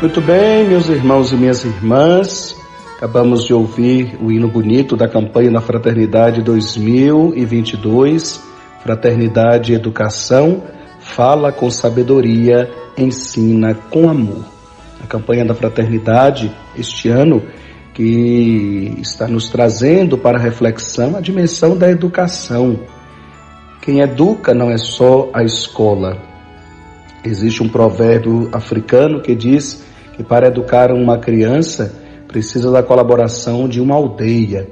Muito 0.00 0.20
bem, 0.20 0.68
meus 0.68 0.88
irmãos 0.88 1.32
e 1.32 1.34
minhas 1.34 1.64
irmãs, 1.64 2.56
acabamos 2.96 3.44
de 3.44 3.52
ouvir 3.52 4.16
o 4.22 4.30
hino 4.30 4.46
bonito 4.46 4.96
da 4.96 5.08
campanha 5.08 5.50
da 5.50 5.60
Fraternidade 5.60 6.40
2022, 6.40 8.40
Fraternidade 8.80 9.72
e 9.72 9.74
Educação, 9.74 10.62
fala 11.00 11.50
com 11.50 11.68
sabedoria, 11.68 12.70
ensina 12.96 13.74
com 13.74 14.08
amor. 14.08 14.44
A 15.02 15.06
campanha 15.08 15.44
da 15.44 15.52
Fraternidade 15.52 16.54
este 16.76 17.08
ano 17.08 17.42
que 17.92 18.94
está 19.00 19.26
nos 19.26 19.48
trazendo 19.48 20.16
para 20.16 20.38
reflexão 20.38 21.16
a 21.16 21.20
dimensão 21.20 21.76
da 21.76 21.90
educação. 21.90 22.78
Quem 23.82 23.98
educa 23.98 24.54
não 24.54 24.70
é 24.70 24.78
só 24.78 25.28
a 25.32 25.42
escola. 25.42 26.27
Existe 27.24 27.62
um 27.62 27.68
provérbio 27.68 28.48
africano 28.52 29.20
que 29.20 29.34
diz 29.34 29.84
que 30.14 30.22
para 30.22 30.48
educar 30.48 30.92
uma 30.92 31.18
criança 31.18 31.94
precisa 32.26 32.70
da 32.70 32.82
colaboração 32.82 33.68
de 33.68 33.80
uma 33.80 33.94
aldeia. 33.94 34.68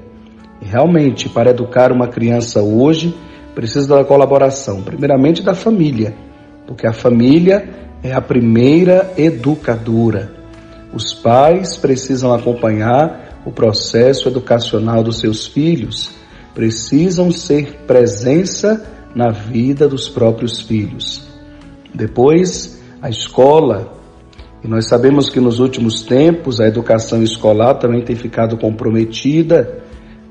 E 0.60 0.66
realmente, 0.66 1.28
para 1.28 1.50
educar 1.50 1.92
uma 1.92 2.08
criança 2.08 2.62
hoje, 2.62 3.14
precisa 3.54 3.96
da 3.96 4.04
colaboração, 4.04 4.82
primeiramente 4.82 5.42
da 5.42 5.54
família, 5.54 6.14
porque 6.66 6.86
a 6.86 6.92
família 6.92 7.68
é 8.02 8.12
a 8.12 8.20
primeira 8.20 9.12
educadora. 9.16 10.30
Os 10.92 11.14
pais 11.14 11.76
precisam 11.76 12.32
acompanhar 12.32 13.40
o 13.44 13.50
processo 13.50 14.28
educacional 14.28 15.02
dos 15.02 15.20
seus 15.20 15.46
filhos, 15.46 16.10
precisam 16.54 17.30
ser 17.30 17.84
presença 17.86 18.84
na 19.14 19.30
vida 19.30 19.88
dos 19.88 20.08
próprios 20.08 20.60
filhos. 20.60 21.35
Depois, 21.96 22.78
a 23.00 23.08
escola, 23.08 23.90
e 24.62 24.68
nós 24.68 24.86
sabemos 24.86 25.30
que 25.30 25.40
nos 25.40 25.60
últimos 25.60 26.02
tempos 26.02 26.60
a 26.60 26.66
educação 26.66 27.22
escolar 27.22 27.76
também 27.76 28.02
tem 28.02 28.14
ficado 28.14 28.58
comprometida. 28.58 29.82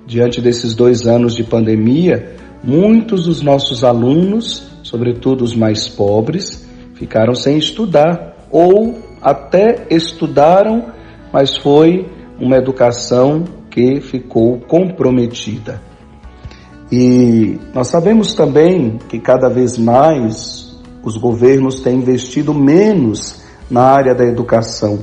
Diante 0.06 0.40
desses 0.40 0.76
dois 0.76 1.08
anos 1.08 1.34
de 1.34 1.44
pandemia, 1.44 2.36
muitos 2.64 3.26
dos 3.26 3.42
nossos 3.42 3.84
alunos, 3.84 4.68
sobretudo 4.84 5.44
os 5.44 5.56
mais 5.56 5.90
pobres, 5.90 6.70
ficaram 6.94 7.34
sem 7.34 7.58
estudar 7.58 8.48
ou 8.52 9.00
até 9.20 9.88
estudaram, 9.90 10.86
mas 11.34 11.58
foi 11.58 12.08
uma 12.40 12.58
educação 12.58 13.44
que 13.72 14.00
ficou 14.02 14.60
comprometida. 14.60 15.82
E 16.92 17.58
nós 17.74 17.88
sabemos 17.88 18.36
também 18.36 19.00
que 19.10 19.18
cada 19.18 19.50
vez 19.50 19.80
mais 19.80 20.65
os 21.06 21.16
governos 21.16 21.80
têm 21.82 22.00
investido 22.00 22.52
menos 22.52 23.44
na 23.70 23.84
área 23.84 24.16
da 24.16 24.26
educação, 24.26 25.00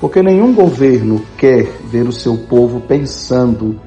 porque 0.00 0.20
nenhum 0.20 0.52
governo 0.52 1.22
quer 1.36 1.64
ver 1.84 2.06
o 2.08 2.12
seu 2.12 2.36
povo 2.36 2.80
pensando, 2.80 3.80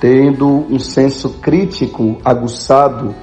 tendo 0.00 0.46
um 0.46 0.78
senso 0.78 1.30
crítico 1.40 2.18
aguçado 2.24 3.14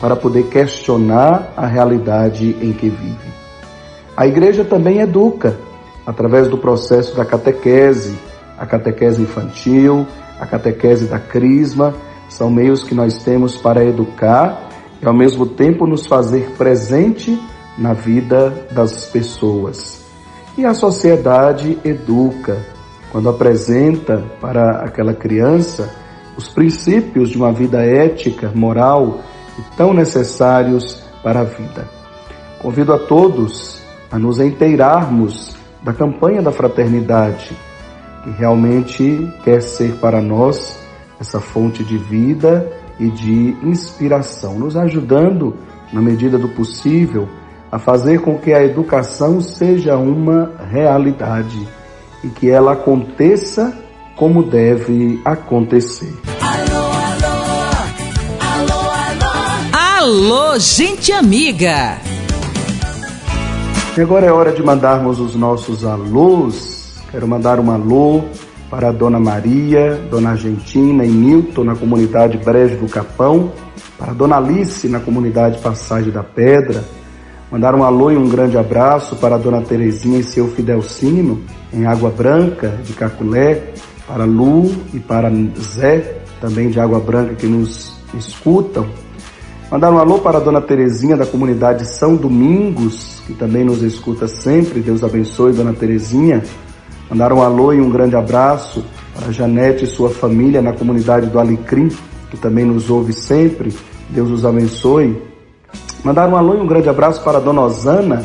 para 0.00 0.16
poder 0.16 0.48
questionar 0.48 1.52
a 1.56 1.64
realidade 1.64 2.56
em 2.60 2.72
que 2.72 2.90
vive. 2.90 3.32
A 4.16 4.26
igreja 4.26 4.64
também 4.64 4.98
educa 4.98 5.56
através 6.04 6.48
do 6.48 6.58
processo 6.58 7.16
da 7.16 7.24
catequese, 7.24 8.18
a 8.58 8.66
catequese 8.66 9.22
infantil, 9.22 10.04
a 10.40 10.46
catequese 10.46 11.06
da 11.06 11.20
crisma, 11.20 11.94
são 12.28 12.50
meios 12.50 12.82
que 12.82 12.94
nós 12.94 13.22
temos 13.22 13.56
para 13.56 13.84
educar 13.84 14.71
e 15.02 15.06
ao 15.06 15.12
mesmo 15.12 15.44
tempo 15.44 15.86
nos 15.86 16.06
fazer 16.06 16.52
presente 16.56 17.38
na 17.76 17.92
vida 17.92 18.68
das 18.70 19.06
pessoas. 19.06 20.04
E 20.56 20.64
a 20.64 20.72
sociedade 20.72 21.76
educa 21.84 22.64
quando 23.10 23.28
apresenta 23.28 24.22
para 24.40 24.84
aquela 24.84 25.12
criança 25.12 25.92
os 26.36 26.48
princípios 26.48 27.30
de 27.30 27.36
uma 27.36 27.52
vida 27.52 27.84
ética, 27.84 28.52
moral 28.54 29.20
e 29.58 29.76
tão 29.76 29.92
necessários 29.92 31.02
para 31.22 31.40
a 31.40 31.44
vida. 31.44 31.88
Convido 32.60 32.92
a 32.92 32.98
todos 32.98 33.82
a 34.10 34.18
nos 34.18 34.38
inteirarmos 34.38 35.56
da 35.82 35.92
campanha 35.92 36.40
da 36.40 36.52
fraternidade, 36.52 37.56
que 38.22 38.30
realmente 38.30 39.28
quer 39.42 39.60
ser 39.60 39.94
para 39.96 40.22
nós 40.22 40.78
essa 41.18 41.40
fonte 41.40 41.82
de 41.82 41.98
vida 41.98 42.70
e 43.02 43.10
de 43.10 43.56
inspiração, 43.64 44.56
nos 44.58 44.76
ajudando, 44.76 45.56
na 45.92 46.00
medida 46.00 46.38
do 46.38 46.48
possível, 46.48 47.28
a 47.70 47.78
fazer 47.78 48.20
com 48.20 48.38
que 48.38 48.52
a 48.52 48.62
educação 48.62 49.40
seja 49.40 49.96
uma 49.96 50.52
realidade 50.70 51.66
e 52.22 52.28
que 52.28 52.48
ela 52.48 52.74
aconteça 52.74 53.76
como 54.16 54.44
deve 54.44 55.20
acontecer. 55.24 56.14
Alô, 56.40 56.76
alô, 57.16 57.40
alô, 58.54 58.90
alô, 59.72 60.42
alô, 60.52 60.58
gente 60.60 61.10
amiga! 61.12 61.98
E 63.96 64.00
agora 64.00 64.26
é 64.26 64.32
hora 64.32 64.52
de 64.52 64.62
mandarmos 64.62 65.18
os 65.18 65.34
nossos 65.34 65.84
alôs. 65.84 67.02
Quero 67.10 67.26
mandar 67.26 67.58
um 67.58 67.70
alô 67.70 68.22
para 68.72 68.88
a 68.88 68.92
Dona 68.92 69.20
Maria, 69.20 70.00
Dona 70.10 70.30
Argentina 70.30 71.04
e 71.04 71.08
Nilton 71.10 71.62
na 71.62 71.76
comunidade 71.76 72.38
Brejo 72.38 72.78
do 72.78 72.88
Capão, 72.88 73.52
para 73.98 74.12
a 74.12 74.14
Dona 74.14 74.38
Alice 74.38 74.88
na 74.88 74.98
comunidade 74.98 75.58
Passagem 75.58 76.10
da 76.10 76.22
Pedra. 76.22 76.82
Mandar 77.50 77.74
um 77.74 77.84
alô 77.84 78.10
e 78.10 78.16
um 78.16 78.30
grande 78.30 78.56
abraço 78.56 79.16
para 79.16 79.34
a 79.34 79.38
Dona 79.38 79.60
Terezinha 79.60 80.18
e 80.18 80.24
seu 80.24 80.48
Fidelcino, 80.48 81.42
em 81.70 81.84
Água 81.84 82.08
Branca, 82.08 82.70
de 82.82 82.94
Caculé, 82.94 83.74
para 84.08 84.24
Lu 84.24 84.72
e 84.94 84.98
para 84.98 85.30
Zé, 85.60 86.20
também 86.40 86.70
de 86.70 86.80
Água 86.80 86.98
Branca, 86.98 87.34
que 87.34 87.46
nos 87.46 87.92
escutam. 88.14 88.86
Mandar 89.70 89.92
um 89.92 89.98
alô 89.98 90.18
para 90.20 90.38
a 90.38 90.40
Dona 90.40 90.62
Terezinha 90.62 91.14
da 91.14 91.26
comunidade 91.26 91.86
São 91.86 92.16
Domingos, 92.16 93.20
que 93.26 93.34
também 93.34 93.64
nos 93.66 93.82
escuta 93.82 94.26
sempre. 94.26 94.80
Deus 94.80 95.04
abençoe, 95.04 95.52
Dona 95.52 95.74
Terezinha. 95.74 96.42
Mandar 97.12 97.30
um 97.30 97.42
alô 97.42 97.74
e 97.74 97.78
um 97.78 97.90
grande 97.90 98.16
abraço 98.16 98.82
para 99.14 99.28
a 99.28 99.30
Janete 99.30 99.84
e 99.84 99.86
sua 99.86 100.08
família 100.08 100.62
na 100.62 100.72
comunidade 100.72 101.26
do 101.26 101.38
Alecrim, 101.38 101.90
que 102.30 102.38
também 102.38 102.64
nos 102.64 102.88
ouve 102.88 103.12
sempre. 103.12 103.70
Deus 104.08 104.30
os 104.30 104.46
abençoe. 104.46 105.22
Mandar 106.02 106.26
um 106.26 106.36
alô 106.36 106.54
e 106.54 106.56
um 106.56 106.66
grande 106.66 106.88
abraço 106.88 107.22
para 107.22 107.36
a 107.36 107.40
Dona 107.42 107.60
Osana, 107.60 108.22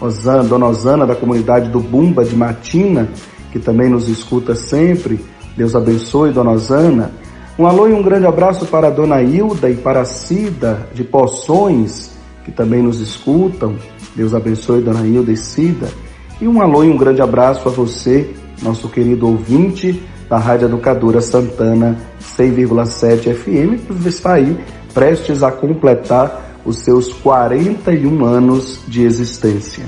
Osana, 0.00 0.42
Dona 0.42 0.68
Osana 0.68 1.06
da 1.06 1.14
comunidade 1.14 1.68
do 1.68 1.80
Bumba 1.80 2.24
de 2.24 2.34
Matina, 2.34 3.10
que 3.52 3.58
também 3.58 3.90
nos 3.90 4.08
escuta 4.08 4.54
sempre. 4.54 5.22
Deus 5.54 5.76
abençoe, 5.76 6.32
Dona 6.32 6.52
Osana. 6.52 7.10
Um 7.58 7.66
alô 7.66 7.88
e 7.88 7.92
um 7.92 8.02
grande 8.02 8.24
abraço 8.24 8.64
para 8.64 8.86
a 8.86 8.90
Dona 8.90 9.20
Hilda 9.20 9.68
e 9.68 9.76
para 9.76 10.00
a 10.00 10.06
Cida 10.06 10.88
de 10.94 11.04
Poções, 11.04 12.12
que 12.46 12.50
também 12.50 12.82
nos 12.82 13.00
escutam. 13.00 13.76
Deus 14.16 14.34
abençoe, 14.34 14.80
Dona 14.80 15.06
Hilda 15.06 15.30
e 15.30 15.36
Cida. 15.36 15.88
E 16.40 16.48
um 16.48 16.58
alô 16.62 16.82
e 16.82 16.88
um 16.88 16.96
grande 16.96 17.20
abraço 17.20 17.68
a 17.68 17.70
você, 17.70 18.30
nosso 18.62 18.88
querido 18.88 19.28
ouvinte 19.28 20.02
da 20.26 20.38
Rádio 20.38 20.68
Educadora 20.68 21.20
Santana 21.20 21.98
100,7 22.18 23.34
FM, 23.34 23.86
que 23.86 24.08
está 24.08 24.34
aí 24.34 24.58
prestes 24.94 25.42
a 25.42 25.52
completar 25.52 26.60
os 26.64 26.78
seus 26.78 27.12
41 27.12 28.24
anos 28.24 28.80
de 28.88 29.02
existência. 29.02 29.84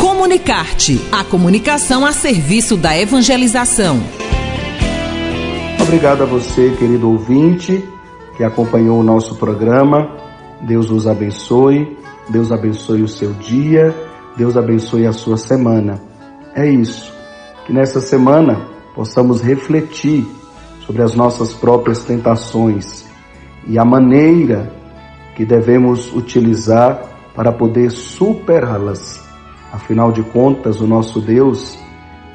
Comunicarte, 0.00 0.98
a 1.12 1.22
comunicação 1.24 2.06
a 2.06 2.12
serviço 2.12 2.74
da 2.74 2.98
evangelização. 2.98 4.00
Obrigado 5.78 6.22
a 6.22 6.26
você, 6.26 6.70
querido 6.78 7.10
ouvinte, 7.10 7.84
que 8.38 8.42
acompanhou 8.42 8.98
o 8.98 9.02
nosso 9.02 9.34
programa. 9.34 10.16
Deus 10.62 10.90
os 10.90 11.06
abençoe, 11.06 11.98
Deus 12.30 12.50
abençoe 12.50 13.02
o 13.02 13.08
seu 13.08 13.34
dia 13.34 13.94
Deus 14.36 14.56
abençoe 14.56 15.06
a 15.06 15.12
sua 15.12 15.36
semana. 15.36 16.00
É 16.54 16.68
isso. 16.68 17.12
Que 17.66 17.72
nessa 17.72 18.00
semana 18.00 18.66
possamos 18.94 19.40
refletir 19.40 20.26
sobre 20.86 21.02
as 21.02 21.14
nossas 21.14 21.52
próprias 21.52 22.04
tentações 22.04 23.06
e 23.66 23.78
a 23.78 23.84
maneira 23.84 24.72
que 25.36 25.44
devemos 25.44 26.12
utilizar 26.14 27.02
para 27.34 27.52
poder 27.52 27.90
superá-las. 27.90 29.22
Afinal 29.72 30.12
de 30.12 30.22
contas, 30.22 30.80
o 30.80 30.86
nosso 30.86 31.20
Deus, 31.20 31.78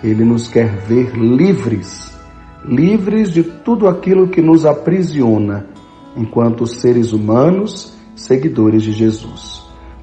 ele 0.03 0.23
nos 0.23 0.47
quer 0.47 0.75
ver 0.88 1.15
livres, 1.15 2.17
livres 2.65 3.31
de 3.31 3.43
tudo 3.43 3.88
aquilo 3.88 4.27
que 4.27 4.41
nos 4.41 4.65
aprisiona, 4.65 5.67
enquanto 6.15 6.65
seres 6.65 7.13
humanos, 7.13 7.93
seguidores 8.15 8.81
de 8.81 8.91
Jesus. 8.91 9.56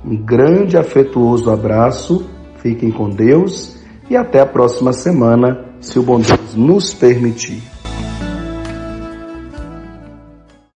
Um 0.05 0.17
grande 0.17 0.77
afetuoso 0.77 1.51
abraço, 1.51 2.29
fiquem 2.59 2.91
com 2.91 3.09
Deus 3.09 3.77
e 4.11 4.17
até 4.17 4.41
a 4.41 4.47
próxima 4.47 4.93
semana, 4.93 5.65
se 5.81 5.99
o 5.99 6.03
bom 6.03 6.21
Deus 6.21 6.55
nos 6.55 6.93
permitir. 6.93 7.74